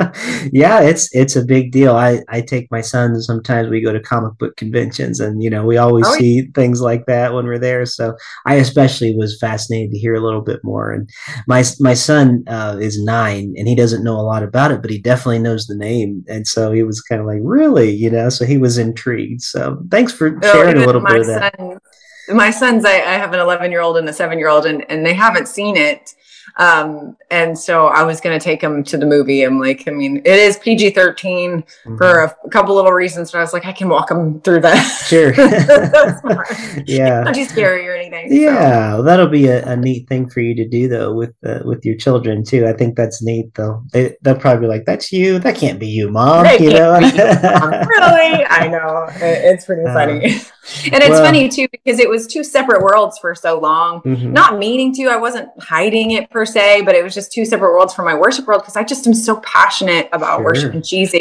Yeah 0.52 0.80
it's 0.80 1.14
it's 1.14 1.36
a 1.36 1.44
big 1.44 1.72
deal. 1.72 1.94
I 1.96 2.22
i 2.28 2.40
take 2.40 2.70
my 2.70 2.80
son 2.80 3.20
sometimes 3.20 3.68
we 3.68 3.82
go 3.82 3.92
to 3.92 4.00
comic 4.00 4.38
book 4.38 4.56
conventions 4.56 5.20
and 5.20 5.42
you 5.42 5.50
know 5.50 5.64
we 5.64 5.76
always 5.76 6.06
oh, 6.06 6.16
see 6.16 6.36
yeah. 6.36 6.42
things 6.54 6.80
like 6.80 7.06
that 7.06 7.32
when 7.32 7.46
we're 7.46 7.58
there 7.58 7.84
so 7.86 8.14
i 8.46 8.54
especially 8.54 9.14
was 9.16 9.38
fascinated 9.38 9.90
to 9.90 9.98
hear 9.98 10.14
a 10.14 10.20
little 10.20 10.40
bit 10.40 10.60
more 10.62 10.92
and 10.92 11.08
my 11.46 11.64
my 11.80 11.94
son 11.94 12.44
uh, 12.48 12.76
is 12.80 13.02
nine 13.02 13.54
and 13.56 13.68
he 13.68 13.74
doesn't 13.74 14.04
know 14.04 14.18
a 14.18 14.22
lot 14.22 14.42
about 14.42 14.70
it 14.70 14.80
but 14.80 14.90
he 14.90 14.98
definitely 14.98 15.38
knows 15.38 15.66
the 15.66 15.76
name 15.76 16.24
and 16.28 16.46
so 16.46 16.72
he 16.72 16.82
was 16.82 17.00
kind 17.00 17.20
of 17.20 17.26
like 17.26 17.40
really? 17.42 17.90
You 17.90 18.10
know 18.10 18.28
so 18.28 18.44
he 18.44 18.58
was 18.58 18.78
intrigued 18.78 19.42
so 19.42 19.78
thanks 19.90 20.05
thanks 20.06 20.18
for 20.18 20.38
oh, 20.42 20.52
sharing 20.52 20.76
a 20.82 20.86
little 20.86 21.00
bit 21.00 21.20
of 21.20 21.26
that. 21.26 21.56
Son, 21.56 21.80
my 22.28 22.50
sons, 22.50 22.84
I, 22.84 22.94
I 22.94 23.14
have 23.14 23.32
an 23.32 23.40
11 23.40 23.70
year 23.70 23.80
old 23.80 23.96
and 23.96 24.08
a 24.08 24.12
seven 24.12 24.38
year 24.38 24.48
old, 24.48 24.66
and, 24.66 24.88
and 24.90 25.04
they 25.04 25.14
haven't 25.14 25.48
seen 25.48 25.76
it. 25.76 26.14
Um, 26.58 27.16
and 27.30 27.58
so 27.58 27.88
I 27.88 28.02
was 28.02 28.20
going 28.20 28.38
to 28.38 28.42
take 28.42 28.62
him 28.62 28.82
to 28.84 28.96
the 28.96 29.04
movie. 29.04 29.42
I'm 29.42 29.60
like, 29.60 29.86
I 29.86 29.90
mean, 29.90 30.18
it 30.18 30.26
is 30.26 30.56
PG 30.58 30.90
13 30.90 31.50
mm-hmm. 31.50 31.96
for 31.98 32.20
a, 32.20 32.36
a, 32.44 32.48
couple 32.48 32.74
little 32.74 32.92
reasons, 32.92 33.30
but 33.32 33.38
I 33.38 33.40
was 33.42 33.52
like, 33.52 33.66
I 33.66 33.72
can 33.72 33.90
walk 33.90 34.10
him 34.10 34.40
through 34.40 34.60
that. 34.60 34.82
Sure. 35.06 35.34
yeah. 36.86 37.24
Not 37.24 37.34
too 37.34 37.44
scary 37.44 37.86
or 37.86 37.94
anything. 37.94 38.32
Yeah. 38.32 38.92
So. 38.92 38.94
Well, 38.94 39.02
that'll 39.02 39.28
be 39.28 39.48
a, 39.48 39.64
a, 39.66 39.76
neat 39.76 40.08
thing 40.08 40.30
for 40.30 40.40
you 40.40 40.54
to 40.54 40.66
do 40.66 40.88
though 40.88 41.12
with, 41.12 41.34
uh, 41.44 41.60
with 41.64 41.84
your 41.84 41.96
children 41.96 42.42
too. 42.42 42.66
I 42.66 42.72
think 42.72 42.96
that's 42.96 43.22
neat 43.22 43.54
though. 43.54 43.82
They, 43.92 44.16
they'll 44.22 44.38
probably 44.38 44.62
be 44.62 44.68
like, 44.68 44.86
that's 44.86 45.12
you. 45.12 45.38
That 45.38 45.56
can't 45.56 45.78
be 45.78 45.88
you, 45.88 46.10
mom. 46.10 46.46
You 46.58 46.70
know? 46.70 46.98
You, 46.98 47.10
really? 47.12 48.44
I 48.46 48.68
know. 48.70 49.08
It's 49.16 49.66
pretty 49.66 49.84
uh, 49.84 49.92
funny. 49.92 50.24
Uh, 50.24 50.38
and 50.86 51.02
it's 51.02 51.10
well, 51.10 51.24
funny 51.24 51.48
too, 51.48 51.68
because 51.70 52.00
it 52.00 52.08
was 52.08 52.26
two 52.26 52.42
separate 52.42 52.82
worlds 52.82 53.18
for 53.18 53.34
so 53.34 53.58
long, 53.60 54.00
mm-hmm. 54.02 54.32
not 54.32 54.58
meaning 54.58 54.92
to, 54.94 55.04
I 55.04 55.16
wasn't 55.16 55.48
hiding 55.60 56.12
it 56.12 56.30
per 56.30 56.45
se, 56.46 56.82
but 56.82 56.94
it 56.94 57.02
was 57.02 57.14
just 57.14 57.32
two 57.32 57.44
separate 57.44 57.72
worlds 57.72 57.92
for 57.92 58.04
my 58.04 58.14
worship 58.14 58.46
world 58.46 58.62
because 58.62 58.76
I 58.76 58.84
just 58.84 59.06
am 59.06 59.14
so 59.14 59.36
passionate 59.40 60.08
about 60.12 60.38
sure. 60.38 60.44
worshiping 60.44 60.82
Jesus, 60.82 61.20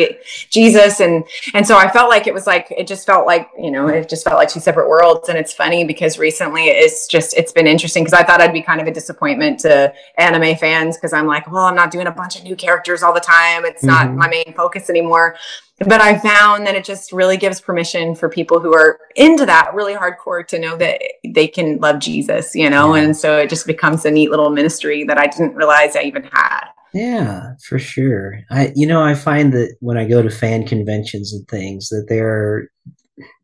Jesus, 0.50 1.00
and 1.00 1.24
and 1.54 1.66
so 1.66 1.78
I 1.78 1.90
felt 1.90 2.10
like 2.10 2.28
it 2.28 2.34
was 2.34 2.48
like 2.48 2.68
it 2.72 2.88
just 2.88 3.06
felt 3.06 3.26
like 3.26 3.50
you 3.60 3.72
know 3.72 3.88
it 3.88 4.08
just 4.08 4.24
felt 4.24 4.38
like 4.38 4.50
two 4.50 4.60
separate 4.60 4.88
worlds. 4.88 5.30
And 5.30 5.38
it's 5.38 5.54
funny 5.54 5.84
because 5.84 6.18
recently 6.18 6.66
it's 6.66 7.08
just 7.08 7.36
it's 7.36 7.52
been 7.52 7.68
interesting 7.68 8.04
because 8.04 8.18
I 8.18 8.24
thought 8.24 8.42
I'd 8.42 8.54
be 8.54 8.62
kind 8.62 8.80
of 8.80 8.88
a 8.88 8.92
disappointment 8.92 9.60
to 9.62 9.94
anime 10.18 10.56
fans 10.58 10.98
because 10.98 11.14
I'm 11.14 11.28
like, 11.28 11.52
well, 11.52 11.66
I'm 11.66 11.76
not 11.76 11.92
doing 11.92 12.08
a 12.08 12.12
bunch 12.12 12.38
of 12.38 12.44
new 12.44 12.56
characters 12.56 13.04
all 13.04 13.14
the 13.14 13.20
time. 13.20 13.66
It's 13.66 13.84
mm-hmm. 13.84 14.16
not 14.16 14.16
my 14.16 14.28
main 14.28 14.54
focus 14.56 14.90
anymore 14.90 15.36
but 15.80 16.00
I 16.00 16.18
found 16.18 16.66
that 16.66 16.76
it 16.76 16.86
just 16.86 17.12
really 17.12 17.38
gives 17.38 17.60
permission 17.60 18.16
for 18.16 18.30
people 18.30 18.60
who 18.60 18.74
are 18.74 19.00
into 19.16 19.46
that 19.46 19.74
really 19.74 19.94
hardcore 19.94 20.48
to 20.48 20.60
know 20.60 20.78
that 20.78 21.02
they 21.28 21.48
can 21.48 21.78
love 21.78 22.00
Jesus, 22.00 22.56
you 22.56 22.70
know, 22.70 22.96
yeah. 22.96 23.04
and 23.04 23.18
so 23.18 23.38
it 23.38 23.50
just 23.50 23.68
becomes 23.68 24.06
a 24.06 24.12
neat 24.12 24.30
little 24.30 24.50
ministry 24.50 25.04
that 25.04 25.18
I 25.18 25.28
didn't 25.28 25.56
realize 25.56 25.96
I 25.96 26.04
even 26.04 26.24
had. 26.32 26.68
Yeah, 26.94 27.56
for 27.68 27.78
sure. 27.78 28.40
I 28.50 28.72
you 28.74 28.88
know, 28.88 29.04
I 29.04 29.16
find 29.16 29.52
that 29.54 29.76
when 29.82 29.98
I 29.98 30.08
go 30.08 30.22
to 30.22 30.30
fan 30.30 30.66
conventions 30.66 31.34
and 31.34 31.46
things 31.50 31.90
that 31.90 32.06
there 32.08 32.70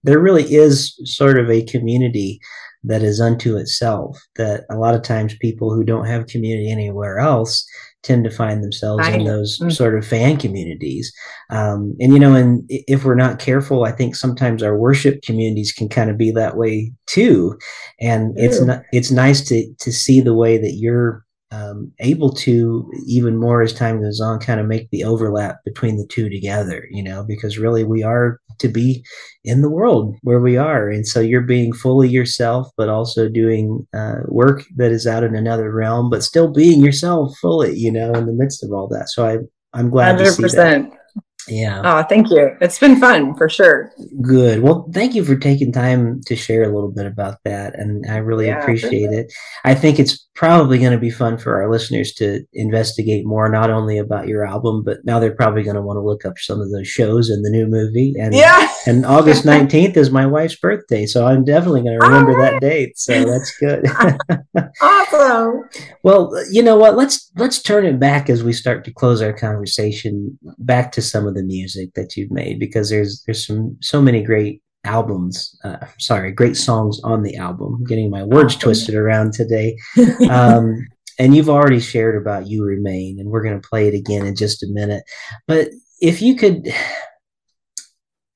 there 0.04 0.20
really 0.20 0.44
is 0.44 0.98
sort 1.04 1.38
of 1.38 1.50
a 1.50 1.66
community 1.66 2.40
that 2.84 3.04
is 3.04 3.20
unto 3.20 3.58
itself 3.58 4.18
that 4.38 4.64
a 4.70 4.76
lot 4.76 4.96
of 4.96 5.04
times 5.04 5.36
people 5.40 5.74
who 5.74 5.84
don't 5.84 6.08
have 6.08 6.28
community 6.28 6.72
anywhere 6.72 7.20
else 7.20 7.66
tend 8.04 8.24
to 8.24 8.32
find 8.32 8.64
themselves 8.64 9.08
in 9.08 9.26
those 9.26 9.60
mm-hmm. 9.60 9.70
sort 9.70 9.98
of 9.98 10.06
fan 10.06 10.38
communities. 10.38 11.14
Um, 11.50 11.96
and, 12.00 12.14
you 12.14 12.20
know, 12.20 12.34
and 12.34 12.64
if 12.70 13.04
we're 13.04 13.16
not 13.16 13.40
careful, 13.40 13.84
I 13.84 13.92
think 13.92 14.16
sometimes 14.16 14.64
our 14.64 14.78
worship 14.78 15.22
communities 15.22 15.72
can 15.72 15.88
kind 15.90 16.10
of 16.10 16.18
be 16.18 16.32
that 16.32 16.58
way 16.58 16.92
too. 17.06 17.58
And 18.00 18.34
it's 18.38 18.62
not, 18.62 18.84
it's 18.92 19.12
nice 19.12 19.42
to, 19.50 19.72
to 19.80 19.92
see 19.92 20.22
the 20.22 20.34
way 20.34 20.58
that 20.58 20.74
you're 20.74 21.24
um, 21.52 21.92
able 22.00 22.32
to 22.34 22.90
even 23.06 23.38
more 23.38 23.62
as 23.62 23.74
time 23.74 24.02
goes 24.02 24.22
on 24.22 24.40
kind 24.40 24.60
of 24.60 24.68
make 24.68 24.90
the 24.90 25.04
overlap 25.04 25.58
between 25.66 25.98
the 25.98 26.08
two 26.08 26.30
together 26.30 26.88
you 26.92 27.04
know 27.04 27.26
because 27.28 27.58
really 27.58 27.84
we 27.84 28.04
are 28.04 28.40
to 28.60 28.68
be 28.68 29.04
in 29.44 29.62
the 29.62 29.70
world 29.70 30.16
where 30.22 30.40
we 30.40 30.58
are. 30.58 30.90
And 30.90 31.08
so 31.08 31.20
you're 31.20 31.42
being 31.42 31.74
fully 31.74 32.10
yourself 32.10 32.68
but 32.78 32.90
also 32.90 33.28
doing 33.30 33.88
uh, 33.94 34.22
work 34.28 34.64
that 34.76 34.92
is 34.92 35.08
out 35.08 35.24
in 35.24 35.36
another 35.36 35.72
realm 35.72 36.10
but 36.10 36.24
still 36.24 36.52
being 36.52 36.84
yourself 36.84 37.38
fully 37.40 37.76
you 37.78 37.92
know 37.92 38.14
in 38.14 38.26
the 38.26 38.34
midst 38.34 38.64
of 38.64 38.72
all 38.72 38.88
that. 38.88 39.10
So 39.10 39.26
i 39.26 39.38
i'm 39.74 39.90
glad 39.90 40.18
100%. 40.18 40.20
to 40.20 40.32
see 40.50 40.56
that 40.58 41.01
yeah. 41.48 41.82
Oh, 41.84 42.04
thank 42.08 42.30
you. 42.30 42.56
It's 42.62 42.80
been 42.80 43.00
fun 43.00 43.36
for 43.36 43.50
sure. 43.50 43.92
Good. 44.22 44.62
Well, 44.62 44.90
thank 44.94 45.16
you 45.16 45.24
for 45.24 45.36
taking 45.36 45.72
time 45.72 46.22
to 46.28 46.36
share 46.36 46.64
a 46.64 46.74
little 46.74 46.92
bit 46.92 47.06
about 47.06 47.38
that. 47.46 47.78
And 47.78 48.06
I 48.10 48.18
really 48.18 48.48
yeah, 48.48 48.62
appreciate 48.62 49.04
sure. 49.06 49.14
it. 49.14 49.34
I 49.64 49.74
think 49.74 50.00
it's 50.00 50.28
probably 50.36 50.80
going 50.80 50.92
to 50.92 50.98
be 50.98 51.10
fun 51.10 51.38
for 51.38 51.62
our 51.62 51.70
listeners 51.70 52.14
to 52.14 52.44
investigate 52.54 53.26
more, 53.26 53.50
not 53.50 53.70
only 53.70 53.98
about 53.98 54.28
your 54.28 54.46
album, 54.46 54.84
but 54.84 54.98
now 55.04 55.20
they're 55.20 55.36
probably 55.36 55.64
going 55.64 55.76
to 55.76 55.82
want 55.82 55.98
to 55.98 56.02
look 56.02 56.26
up 56.26 56.38
some 56.38 56.62
of 56.62 56.72
those 56.72 56.88
shows 56.88 57.30
and 57.30 57.44
the 57.44 57.50
new 57.50 57.68
movie. 57.68 58.14
And, 58.20 58.34
yeah. 58.34 58.68
and 58.86 59.06
August 59.06 59.46
19th 59.46 59.98
is 59.98 60.10
my 60.10 60.26
wife's 60.26 60.56
birthday. 60.56 61.06
So 61.06 61.26
I'm 61.28 61.44
definitely 61.44 61.82
going 61.82 62.00
to 62.00 62.06
remember 62.06 62.34
right. 62.34 62.52
that 62.54 62.62
date. 62.62 62.98
So 62.98 63.24
that's 63.24 63.58
good. 63.58 63.86
awesome. 64.82 65.70
well, 66.04 66.34
you 66.52 66.64
know 66.64 66.78
what? 66.78 66.96
Let's, 66.96 67.32
let's 67.36 67.62
turn 67.62 67.86
it 67.86 68.00
back 68.00 68.30
as 68.30 68.44
we 68.44 68.54
start 68.54 68.86
to 68.86 68.94
close 68.94 69.22
our 69.22 69.34
conversation 69.34 70.38
back 70.60 70.92
to 70.94 71.02
some 71.02 71.28
of 71.28 71.31
the 71.34 71.44
music 71.44 71.94
that 71.96 72.16
you've 72.16 72.32
made, 72.32 72.60
because 72.60 72.90
there's, 72.90 73.24
there's 73.26 73.46
some, 73.46 73.78
so 73.82 74.02
many 74.02 74.24
great 74.24 74.62
albums 74.84 75.56
uh, 75.64 75.78
sorry 76.00 76.32
great 76.32 76.58
songs 76.58 77.00
on 77.04 77.22
the 77.22 77.36
album. 77.36 77.76
I'm 77.76 77.84
getting 77.84 78.10
my 78.10 78.24
words 78.24 78.56
twisted 78.56 78.96
around 78.96 79.34
today. 79.34 79.78
Um, 80.30 80.88
and 81.20 81.36
you've 81.36 81.50
already 81.50 81.80
shared 81.80 82.20
about 82.20 82.48
you 82.48 82.64
remain 82.66 83.20
and 83.20 83.30
we're 83.30 83.44
going 83.44 83.60
to 83.60 83.68
play 83.68 83.88
it 83.88 83.94
again 83.94 84.26
in 84.26 84.36
just 84.36 84.64
a 84.64 84.68
minute. 84.68 85.04
But 85.46 85.70
if 86.02 86.20
you 86.22 86.36
could 86.36 86.68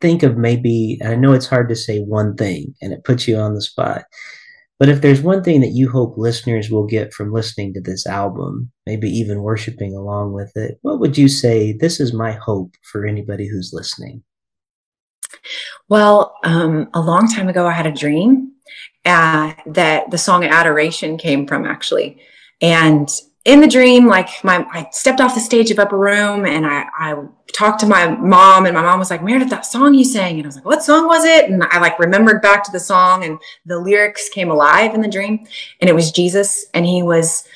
think 0.02 0.24
of 0.24 0.38
maybe 0.38 1.00
i 1.04 1.16
know 1.16 1.34
it's 1.34 1.48
hard 1.48 1.70
to 1.70 1.76
say 1.76 2.00
one 2.00 2.36
thing 2.36 2.76
and 2.82 2.94
it 2.94 3.04
puts 3.04 3.28
you 3.28 3.38
on 3.38 3.56
the 3.56 3.62
spot 3.62 4.04
but 4.80 4.90
if 4.90 5.02
there's 5.02 5.22
one 5.22 5.44
thing 5.44 5.62
that 5.62 5.72
you 5.72 5.90
hope 5.90 6.18
listeners 6.18 6.70
will 6.70 6.86
get 6.86 7.14
from 7.14 7.32
listening 7.32 7.74
to 7.74 7.82
this 7.82 8.06
album 8.06 8.72
maybe 8.86 9.10
even 9.10 9.42
worshiping 9.42 9.96
along 9.96 10.34
with 10.34 10.52
it 10.56 10.78
what 10.82 11.00
would 11.00 11.18
you 11.18 11.28
say 11.28 11.74
this 11.74 12.00
is 12.00 12.14
my 12.14 12.32
hope 12.32 12.76
for 12.84 13.06
anybody 13.06 13.48
who's 13.48 13.72
listening 13.74 14.24
Well, 15.90 16.36
um, 16.44 16.90
a 16.94 17.02
long 17.02 17.28
time 17.28 17.48
ago, 17.48 17.68
I 17.68 17.72
had 17.72 17.86
a 17.86 17.92
dream 17.92 18.54
uh, 19.06 19.54
that 19.68 20.10
the 20.12 20.18
song 20.18 20.44
Adoration 20.44 21.18
came 21.18 21.48
from, 21.48 21.66
actually. 21.66 22.20
And 22.62 23.08
in 23.46 23.62
the 23.62 23.68
dream, 23.68 24.08
like 24.08 24.44
my, 24.44 24.66
I 24.72 24.90
stepped 24.92 25.22
off 25.22 25.36
the 25.36 25.40
stage 25.40 25.70
of 25.70 25.78
Upper 25.78 25.98
Room 25.98 26.46
and 26.46 26.66
I, 26.66 26.88
I 26.98 27.16
talked 27.54 27.80
to 27.80 27.86
my 27.86 28.08
mom, 28.08 28.66
and 28.66 28.76
my 28.76 28.82
mom 28.82 29.00
was 29.00 29.10
like, 29.10 29.24
Meredith, 29.24 29.50
that 29.52 29.66
song 29.66 29.94
you 29.94 30.04
sang. 30.04 30.38
And 30.38 30.46
I 30.46 30.48
was 30.48 30.56
like, 30.56 30.66
what 30.66 30.84
song 30.84 31.08
was 31.08 31.24
it? 31.24 31.50
And 31.50 31.64
I 31.64 31.80
like 31.80 32.00
remembered 32.00 32.42
back 32.42 32.64
to 32.66 32.72
the 32.72 32.80
song, 32.80 33.24
and 33.24 33.40
the 33.66 33.80
lyrics 33.80 34.30
came 34.30 34.52
alive 34.52 34.94
in 34.94 35.02
the 35.02 35.08
dream. 35.08 35.46
And 35.80 35.90
it 35.90 35.94
was 35.94 36.12
Jesus. 36.12 36.66
And 36.74 36.86
he 36.86 37.04
was, 37.04 37.48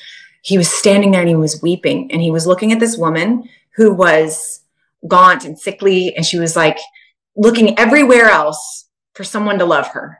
he 0.42 0.56
was 0.56 0.70
standing 0.70 1.10
there 1.10 1.20
and 1.20 1.28
he 1.28 1.36
was 1.36 1.60
weeping. 1.60 2.10
And 2.12 2.22
he 2.22 2.30
was 2.30 2.46
looking 2.46 2.72
at 2.72 2.80
this 2.80 2.96
woman 2.96 3.48
who 3.76 3.92
was 3.92 4.62
gaunt 5.06 5.44
and 5.44 5.58
sickly. 5.58 6.14
And 6.16 6.24
she 6.24 6.38
was 6.38 6.56
like, 6.56 6.78
looking 7.36 7.78
everywhere 7.78 8.28
else 8.28 8.86
for 9.14 9.24
someone 9.24 9.58
to 9.58 9.64
love 9.64 9.88
her. 9.88 10.18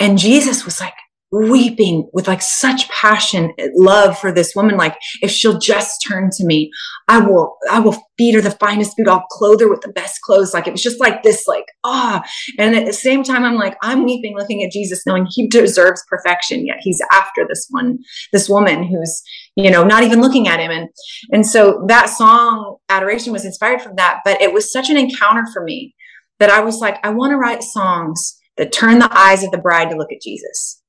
And 0.00 0.18
Jesus 0.18 0.64
was 0.64 0.80
like 0.80 0.94
weeping 1.34 2.08
with 2.12 2.28
like 2.28 2.40
such 2.40 2.88
passion, 2.88 3.52
love 3.74 4.18
for 4.18 4.30
this 4.30 4.54
woman. 4.54 4.76
Like, 4.76 4.96
if 5.20 5.30
she'll 5.30 5.58
just 5.58 6.04
turn 6.06 6.30
to 6.36 6.44
me, 6.44 6.70
I 7.08 7.18
will, 7.18 7.56
I 7.70 7.80
will 7.80 7.96
feed 8.16 8.34
her 8.34 8.40
the 8.40 8.52
finest 8.52 8.96
food. 8.96 9.08
I'll 9.08 9.26
clothe 9.30 9.60
her 9.60 9.68
with 9.68 9.80
the 9.80 9.92
best 9.92 10.20
clothes. 10.22 10.54
Like, 10.54 10.68
it 10.68 10.72
was 10.72 10.82
just 10.82 11.00
like 11.00 11.22
this, 11.22 11.46
like, 11.48 11.64
ah. 11.82 12.22
And 12.58 12.76
at 12.76 12.86
the 12.86 12.92
same 12.92 13.24
time, 13.24 13.44
I'm 13.44 13.56
like, 13.56 13.76
I'm 13.82 14.04
weeping 14.04 14.36
looking 14.36 14.62
at 14.62 14.70
Jesus, 14.70 15.04
knowing 15.06 15.26
he 15.28 15.48
deserves 15.48 16.02
perfection, 16.08 16.66
yet 16.66 16.78
he's 16.80 17.02
after 17.12 17.46
this 17.48 17.66
one, 17.70 17.98
this 18.32 18.48
woman 18.48 18.84
who's, 18.84 19.22
you 19.56 19.70
know, 19.70 19.82
not 19.82 20.04
even 20.04 20.20
looking 20.20 20.46
at 20.46 20.60
him. 20.60 20.70
And, 20.70 20.88
and 21.32 21.46
so 21.46 21.84
that 21.88 22.06
song, 22.06 22.76
Adoration, 22.88 23.32
was 23.32 23.44
inspired 23.44 23.82
from 23.82 23.96
that. 23.96 24.20
But 24.24 24.40
it 24.40 24.52
was 24.52 24.72
such 24.72 24.88
an 24.88 24.96
encounter 24.96 25.44
for 25.52 25.64
me 25.64 25.94
that 26.38 26.50
I 26.50 26.60
was 26.60 26.78
like, 26.78 27.04
I 27.04 27.10
want 27.10 27.32
to 27.32 27.36
write 27.36 27.62
songs 27.62 28.38
that 28.56 28.72
turn 28.72 29.00
the 29.00 29.18
eyes 29.18 29.42
of 29.42 29.50
the 29.50 29.58
bride 29.58 29.90
to 29.90 29.96
look 29.96 30.12
at 30.12 30.22
Jesus. 30.22 30.80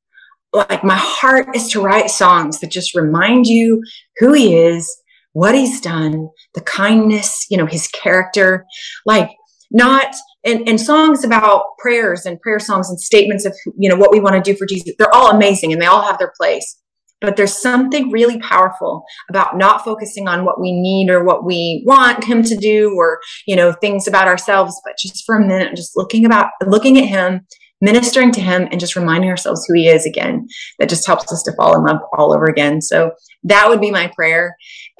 Like 0.56 0.84
my 0.84 0.96
heart 0.96 1.56
is 1.56 1.70
to 1.72 1.82
write 1.82 2.10
songs 2.10 2.60
that 2.60 2.72
just 2.72 2.96
remind 2.96 3.46
you 3.46 3.84
who 4.18 4.34
he 4.34 4.56
is, 4.56 4.90
what 5.34 5.54
he's 5.54 5.82
done, 5.82 6.30
the 6.54 6.62
kindness, 6.62 7.46
you 7.50 7.58
know, 7.58 7.66
his 7.66 7.88
character, 7.90 8.66
like 9.06 9.30
not 9.72 10.16
and, 10.46 10.68
and 10.70 10.80
songs 10.80 11.24
about 11.24 11.64
prayers 11.80 12.26
and 12.26 12.40
prayer 12.40 12.60
songs 12.60 12.90
and 12.90 13.00
statements 13.02 13.46
of 13.46 13.54
you 13.78 13.90
know 13.90 13.98
what 13.98 14.12
we 14.12 14.20
want 14.20 14.36
to 14.36 14.52
do 14.52 14.58
for 14.58 14.66
Jesus. 14.66 14.94
They're 14.98 15.14
all 15.14 15.32
amazing 15.32 15.74
and 15.74 15.82
they 15.82 15.88
all 15.88 16.04
have 16.04 16.20
their 16.20 16.34
place. 16.38 16.78
But 17.22 17.38
there's 17.38 17.58
something 17.58 18.12
really 18.12 18.40
powerful 18.40 19.04
about 19.30 19.58
not 19.58 19.84
focusing 19.84 20.28
on 20.28 20.46
what 20.46 20.60
we 20.60 20.72
need 20.72 21.10
or 21.10 21.24
what 21.24 21.46
we 21.46 21.84
want 21.86 22.24
him 22.24 22.44
to 22.44 22.56
do 22.56 22.94
or, 22.96 23.20
you 23.48 23.56
know, 23.56 23.72
things 23.72 24.08
about 24.08 24.28
ourselves, 24.28 24.80
but 24.86 24.98
just 25.00 25.26
for 25.26 25.38
a 25.38 25.46
minute, 25.46 25.76
just 25.76 25.96
looking 25.96 26.26
about, 26.26 26.50
looking 26.68 26.98
at 26.98 27.06
him, 27.06 27.48
ministering 27.86 28.32
to 28.34 28.42
him 28.42 28.68
and 28.72 28.80
just 28.80 28.96
reminding 28.96 29.30
ourselves 29.30 29.66
who 29.66 29.76
he 29.76 29.88
is 29.88 30.06
again. 30.06 30.48
That 30.80 30.90
just 30.90 31.08
helps 31.08 31.32
us 31.32 31.44
to 31.44 31.54
fall 31.54 31.78
in 31.78 31.86
love 31.86 32.02
all 32.18 32.34
over 32.34 32.46
again. 32.46 32.82
So 32.82 33.12
that 33.44 33.70
would 33.70 33.80
be 33.80 33.92
my 33.92 34.12
prayer 34.16 34.58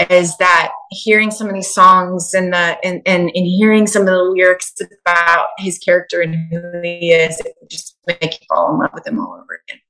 is 0.10 0.38
that 0.38 0.72
hearing 0.92 1.32
some 1.32 1.48
of 1.48 1.54
these 1.54 1.74
songs 1.74 2.34
and 2.34 2.54
the, 2.54 2.78
and, 2.84 3.02
and, 3.06 3.32
and 3.34 3.46
hearing 3.46 3.88
some 3.88 4.04
of 4.04 4.08
the 4.08 4.18
lyrics 4.18 4.74
about 5.06 5.48
his 5.58 5.78
character 5.80 6.22
and 6.22 6.36
who 6.52 6.82
he 6.84 7.12
is, 7.12 7.40
it 7.40 7.56
just 7.70 7.98
make 8.08 8.40
you 8.40 8.46
fall 8.48 8.74
in 8.74 8.80
love 8.80 8.92
with 8.94 9.08
him 9.08 9.20
all 9.20 9.34
over 9.34 9.62
again. 9.68 9.82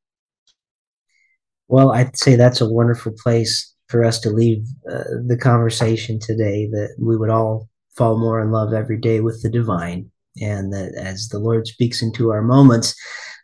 Well, 1.68 1.92
I'd 1.92 2.18
say 2.18 2.36
that's 2.36 2.62
a 2.62 2.70
wonderful 2.70 3.14
place 3.22 3.74
for 3.90 4.04
us 4.04 4.20
to 4.20 4.30
leave 4.30 4.66
uh, 4.90 5.04
the 5.28 5.38
conversation 5.38 6.20
today 6.20 6.68
that 6.72 6.96
we 7.00 7.18
would 7.18 7.30
all 7.30 7.70
fall 7.96 8.18
more 8.18 8.42
in 8.42 8.52
love 8.52 8.74
every 8.74 9.00
day 9.00 9.20
with 9.20 9.42
the 9.42 9.50
divine. 9.50 10.12
And 10.42 10.74
that 10.74 10.94
as 10.96 11.30
the 11.30 11.40
Lord 11.40 11.68
speaks 11.68 12.02
into 12.02 12.32
our 12.32 12.42
moments, 12.42 12.96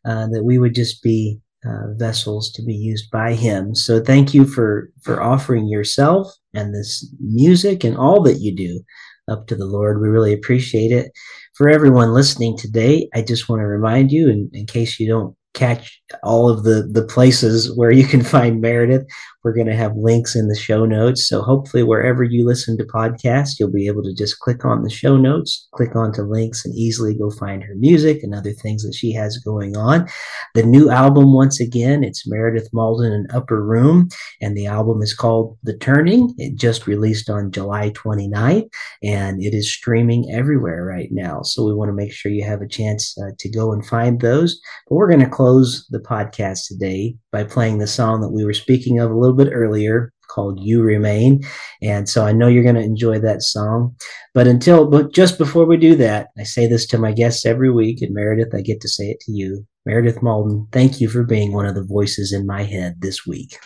uh, 0.06 0.28
that 0.28 0.44
we 0.44 0.58
would 0.58 0.76
just 0.76 1.02
be 1.02 1.40
uh, 1.66 1.94
vessels 1.96 2.52
to 2.54 2.64
be 2.64 2.74
used 2.74 3.10
by 3.12 3.34
Him. 3.34 3.76
So 3.76 4.02
thank 4.02 4.34
you 4.34 4.46
for, 4.46 4.90
for 5.04 5.22
offering 5.22 5.68
yourself 5.68 6.28
and 6.54 6.74
this 6.74 7.08
music 7.20 7.84
and 7.84 7.96
all 7.96 8.22
that 8.24 8.40
you 8.40 8.56
do 8.56 8.82
up 9.30 9.48
to 9.48 9.56
the 9.56 9.66
Lord. 9.66 10.02
We 10.02 10.10
really 10.10 10.34
appreciate 10.34 10.92
it. 10.92 11.12
For 11.54 11.70
everyone 11.70 12.14
listening 12.14 12.58
today, 12.58 13.08
I 13.14 13.22
just 13.22 13.48
want 13.48 13.60
to 13.60 13.68
remind 13.68 14.12
you, 14.12 14.30
in, 14.30 14.50
in 14.54 14.66
case 14.66 15.00
you 15.00 15.08
don't 15.08 15.36
catch 15.54 16.02
all 16.24 16.50
of 16.50 16.64
the 16.64 16.90
the 16.92 17.04
places 17.06 17.76
where 17.76 17.92
you 17.92 18.06
can 18.06 18.24
find 18.24 18.62
Meredith. 18.62 19.06
We're 19.44 19.54
going 19.54 19.68
to 19.68 19.76
have 19.76 19.96
links 19.96 20.36
in 20.36 20.48
the 20.48 20.56
show 20.56 20.86
notes. 20.86 21.28
So 21.28 21.42
hopefully 21.42 21.84
wherever 21.84 22.24
you 22.24 22.46
listen 22.46 22.78
to 22.78 22.84
podcasts, 22.84 23.60
you'll 23.60 23.72
be 23.72 23.88
able 23.88 24.04
to 24.04 24.14
just 24.14 24.40
click 24.40 24.64
on 24.66 24.84
the 24.84 24.90
show 24.90 25.18
notes, 25.18 25.68
click 25.74 25.96
onto 25.96 26.22
links 26.22 26.64
and 26.64 26.76
easily 26.76 27.16
go 27.16 27.32
find 27.32 27.64
her 27.64 27.76
music 27.76 28.22
and 28.22 28.36
other 28.36 28.52
things 28.52 28.84
that 28.84 28.94
she 28.94 29.12
has 29.14 29.38
going 29.40 29.76
on. 29.76 30.08
The 30.54 30.64
new 30.64 30.90
album, 30.90 31.34
once 31.34 31.60
again, 31.60 32.04
it's 32.04 32.28
Meredith 32.28 32.70
Mauldin 32.74 33.14
and 33.14 33.32
Upper 33.34 33.64
Room, 33.64 34.10
and 34.42 34.56
the 34.56 34.68
album 34.68 35.02
is 35.02 35.14
called 35.14 35.58
The 35.64 35.78
Turning. 35.78 36.34
It 36.38 36.56
just 36.56 36.88
released 36.88 37.30
on 37.30 37.52
July 37.52 37.90
29th 37.92 38.70
and 39.04 39.42
it 39.42 39.54
is 39.54 39.74
streaming 39.74 40.32
everywhere 40.32 40.86
right 40.86 41.10
now. 41.12 41.42
So 41.42 41.66
we 41.66 41.74
want 41.74 41.90
to 41.90 41.94
make 41.94 42.12
sure 42.12 42.32
you 42.32 42.44
have 42.44 42.62
a 42.62 42.68
chance 42.68 43.18
uh, 43.18 43.32
to 43.40 43.50
go 43.50 43.74
and 43.74 43.86
find 43.86 44.22
those. 44.22 44.60
But 44.88 44.96
we're 44.96 45.10
going 45.10 45.22
to 45.22 45.30
close 45.30 45.88
the 45.90 46.00
podcast 46.00 46.68
today 46.68 47.16
by 47.32 47.44
playing 47.44 47.78
the 47.78 47.88
song 47.88 48.22
that 48.22 48.32
we 48.32 48.46
were 48.46 48.54
speaking 48.54 49.00
of 49.00 49.12
a 49.12 49.18
little 49.18 49.36
bit 49.36 49.50
earlier 49.52 50.12
called 50.32 50.60
You 50.62 50.82
Remain. 50.82 51.42
And 51.82 52.08
so 52.08 52.26
I 52.26 52.32
know 52.32 52.48
you're 52.48 52.64
going 52.64 52.76
to 52.76 52.82
enjoy 52.82 53.20
that 53.20 53.44
song. 53.44 53.96
But 54.34 54.48
until, 54.48 54.90
but 54.90 55.14
just 55.14 55.38
before 55.38 55.66
we 55.66 55.78
do 55.78 55.96
that, 55.96 56.28
I 56.38 56.44
say 56.44 56.68
this 56.68 56.88
to 56.88 56.98
my 56.98 57.12
guests 57.12 57.46
every 57.46 57.72
week. 57.72 58.02
And 58.02 58.14
Meredith, 58.14 58.56
I 58.56 58.62
get 58.62 58.82
to 58.82 58.90
say 58.90 59.06
it 59.06 59.20
to 59.22 59.32
you. 59.32 59.66
Meredith 59.86 60.18
Mauldin, 60.22 60.72
thank 60.72 61.02
you 61.02 61.10
for 61.10 61.24
being 61.24 61.54
one 61.54 61.66
of 61.66 61.76
the 61.76 61.84
voices 61.84 62.32
in 62.32 62.46
my 62.46 62.64
head 62.64 63.02
this 63.02 63.26
week. 63.26 63.58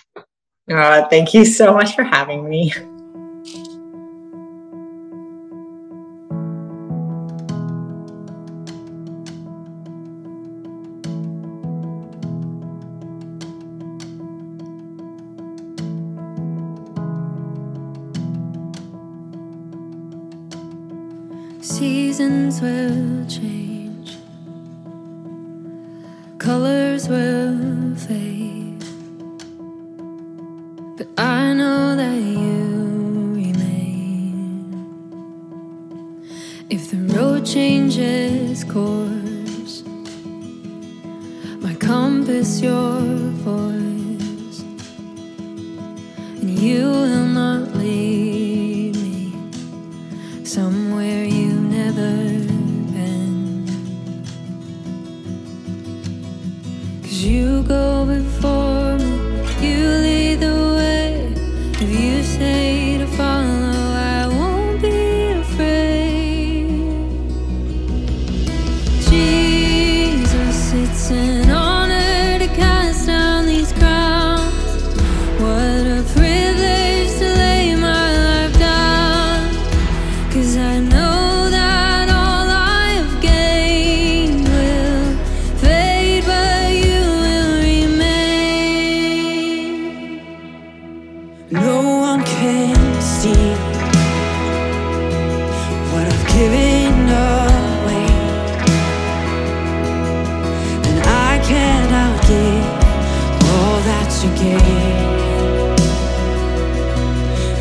Uh, 0.72 1.08
thank 1.10 1.34
you 1.34 1.46
so 1.46 1.74
much 1.74 1.96
for 1.96 2.04
having 2.04 2.50
me. 2.50 2.74
You 46.66 47.25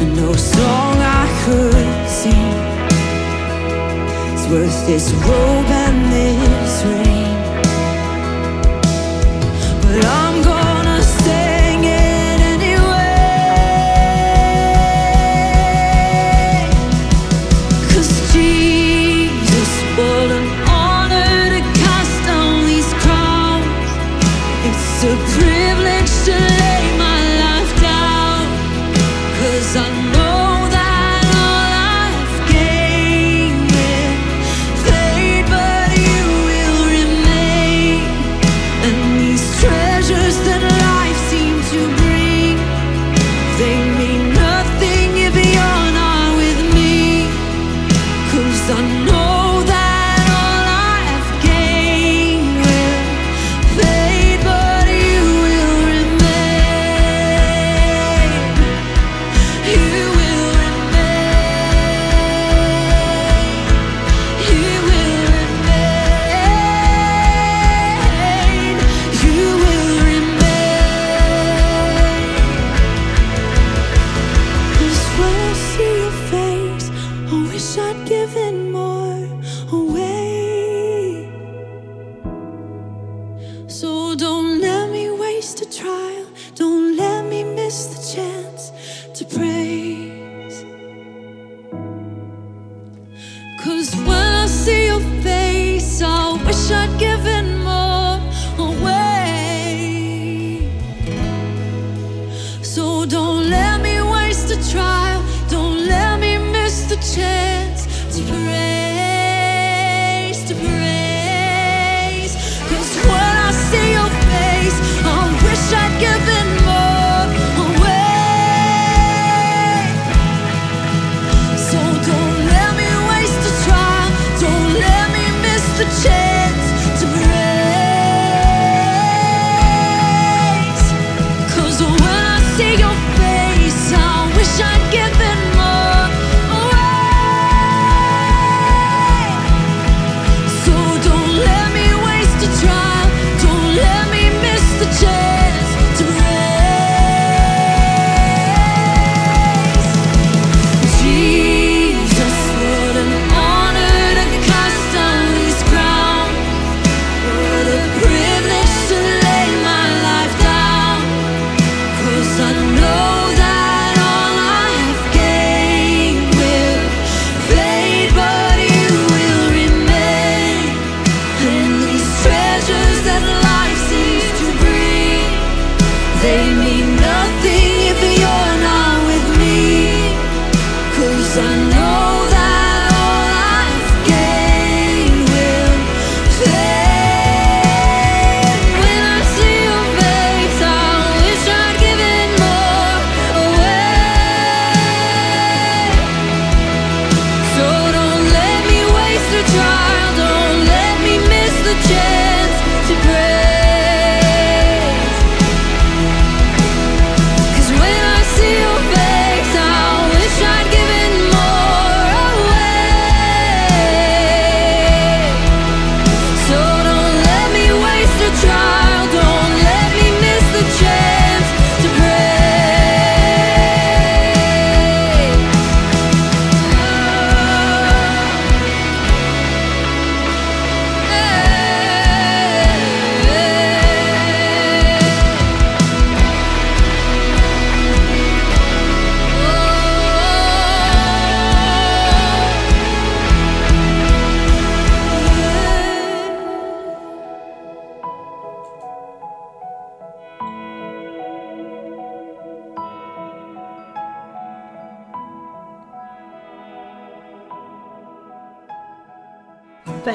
And 0.01 0.17
no 0.17 0.33
song 0.33 0.97
I 0.99 1.27
could 1.45 2.09
sing. 2.09 2.55
Is 4.35 4.47
worth 4.49 4.87
this 4.87 5.13
robe 5.13 5.71
and 5.85 6.13
this 6.13 6.85
ring. 6.85 7.35
But 9.83 10.05
I 10.05 10.24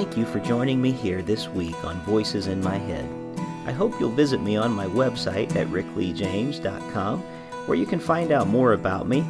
Thank 0.09 0.25
you 0.25 0.25
for 0.25 0.39
joining 0.39 0.81
me 0.81 0.91
here 0.91 1.21
this 1.21 1.47
week 1.49 1.85
on 1.85 2.01
Voices 2.01 2.47
in 2.47 2.63
My 2.63 2.79
Head. 2.79 3.07
I 3.67 3.71
hope 3.71 3.93
you'll 3.99 4.09
visit 4.09 4.41
me 4.41 4.57
on 4.57 4.71
my 4.71 4.87
website 4.87 5.55
at 5.55 5.67
rickleejames.com 5.67 7.19
where 7.67 7.77
you 7.77 7.85
can 7.85 7.99
find 7.99 8.31
out 8.31 8.47
more 8.47 8.73
about 8.73 9.07
me, 9.07 9.23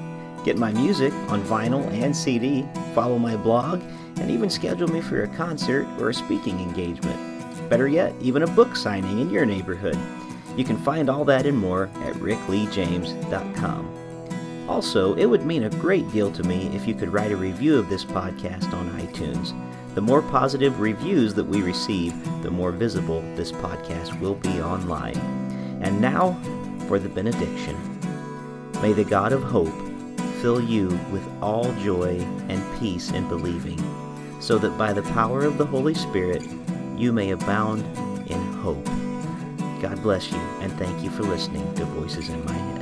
get 0.45 0.57
my 0.57 0.71
music 0.71 1.11
on 1.27 1.43
vinyl 1.43 1.85
and 1.91 2.15
CD, 2.15 2.65
follow 2.95 3.19
my 3.19 3.35
blog, 3.35 3.81
and 4.21 4.31
even 4.31 4.49
schedule 4.49 4.87
me 4.87 5.01
for 5.01 5.23
a 5.23 5.27
concert 5.35 5.85
or 5.99 6.11
a 6.11 6.13
speaking 6.13 6.61
engagement. 6.61 7.69
Better 7.69 7.89
yet, 7.89 8.13
even 8.21 8.43
a 8.43 8.47
book 8.47 8.77
signing 8.77 9.19
in 9.19 9.29
your 9.29 9.45
neighborhood. 9.45 9.99
You 10.55 10.63
can 10.63 10.77
find 10.77 11.09
all 11.09 11.25
that 11.25 11.45
and 11.45 11.57
more 11.57 11.89
at 12.05 12.13
rickleejames.com. 12.13 13.99
Also, 14.69 15.13
it 15.15 15.25
would 15.25 15.45
mean 15.45 15.63
a 15.63 15.69
great 15.71 16.09
deal 16.13 16.31
to 16.31 16.43
me 16.43 16.67
if 16.73 16.87
you 16.87 16.95
could 16.95 17.11
write 17.11 17.33
a 17.33 17.35
review 17.35 17.77
of 17.77 17.89
this 17.89 18.05
podcast 18.05 18.71
on 18.71 18.89
iTunes. 19.01 19.53
The 19.99 20.05
more 20.05 20.21
positive 20.21 20.79
reviews 20.79 21.33
that 21.33 21.43
we 21.43 21.61
receive, 21.61 22.13
the 22.41 22.49
more 22.49 22.71
visible 22.71 23.19
this 23.35 23.51
podcast 23.51 24.17
will 24.21 24.35
be 24.35 24.61
online. 24.61 25.17
And 25.81 25.99
now 25.99 26.39
for 26.87 26.99
the 26.99 27.09
benediction. 27.09 27.75
May 28.81 28.93
the 28.93 29.03
God 29.03 29.33
of 29.33 29.43
hope 29.43 29.75
fill 30.41 30.61
you 30.61 30.87
with 31.11 31.27
all 31.41 31.73
joy 31.83 32.17
and 32.47 32.79
peace 32.79 33.11
in 33.11 33.27
believing, 33.27 33.77
so 34.39 34.57
that 34.59 34.77
by 34.77 34.93
the 34.93 35.03
power 35.03 35.43
of 35.43 35.57
the 35.57 35.65
Holy 35.65 35.93
Spirit 35.93 36.47
you 36.95 37.11
may 37.11 37.31
abound 37.31 37.81
in 38.31 38.41
hope. 38.53 38.85
God 39.81 40.01
bless 40.01 40.31
you, 40.31 40.39
and 40.61 40.71
thank 40.79 41.03
you 41.03 41.09
for 41.09 41.23
listening 41.23 41.75
to 41.75 41.83
Voices 41.83 42.29
in 42.29 42.45
My 42.45 42.53
Head. 42.53 42.78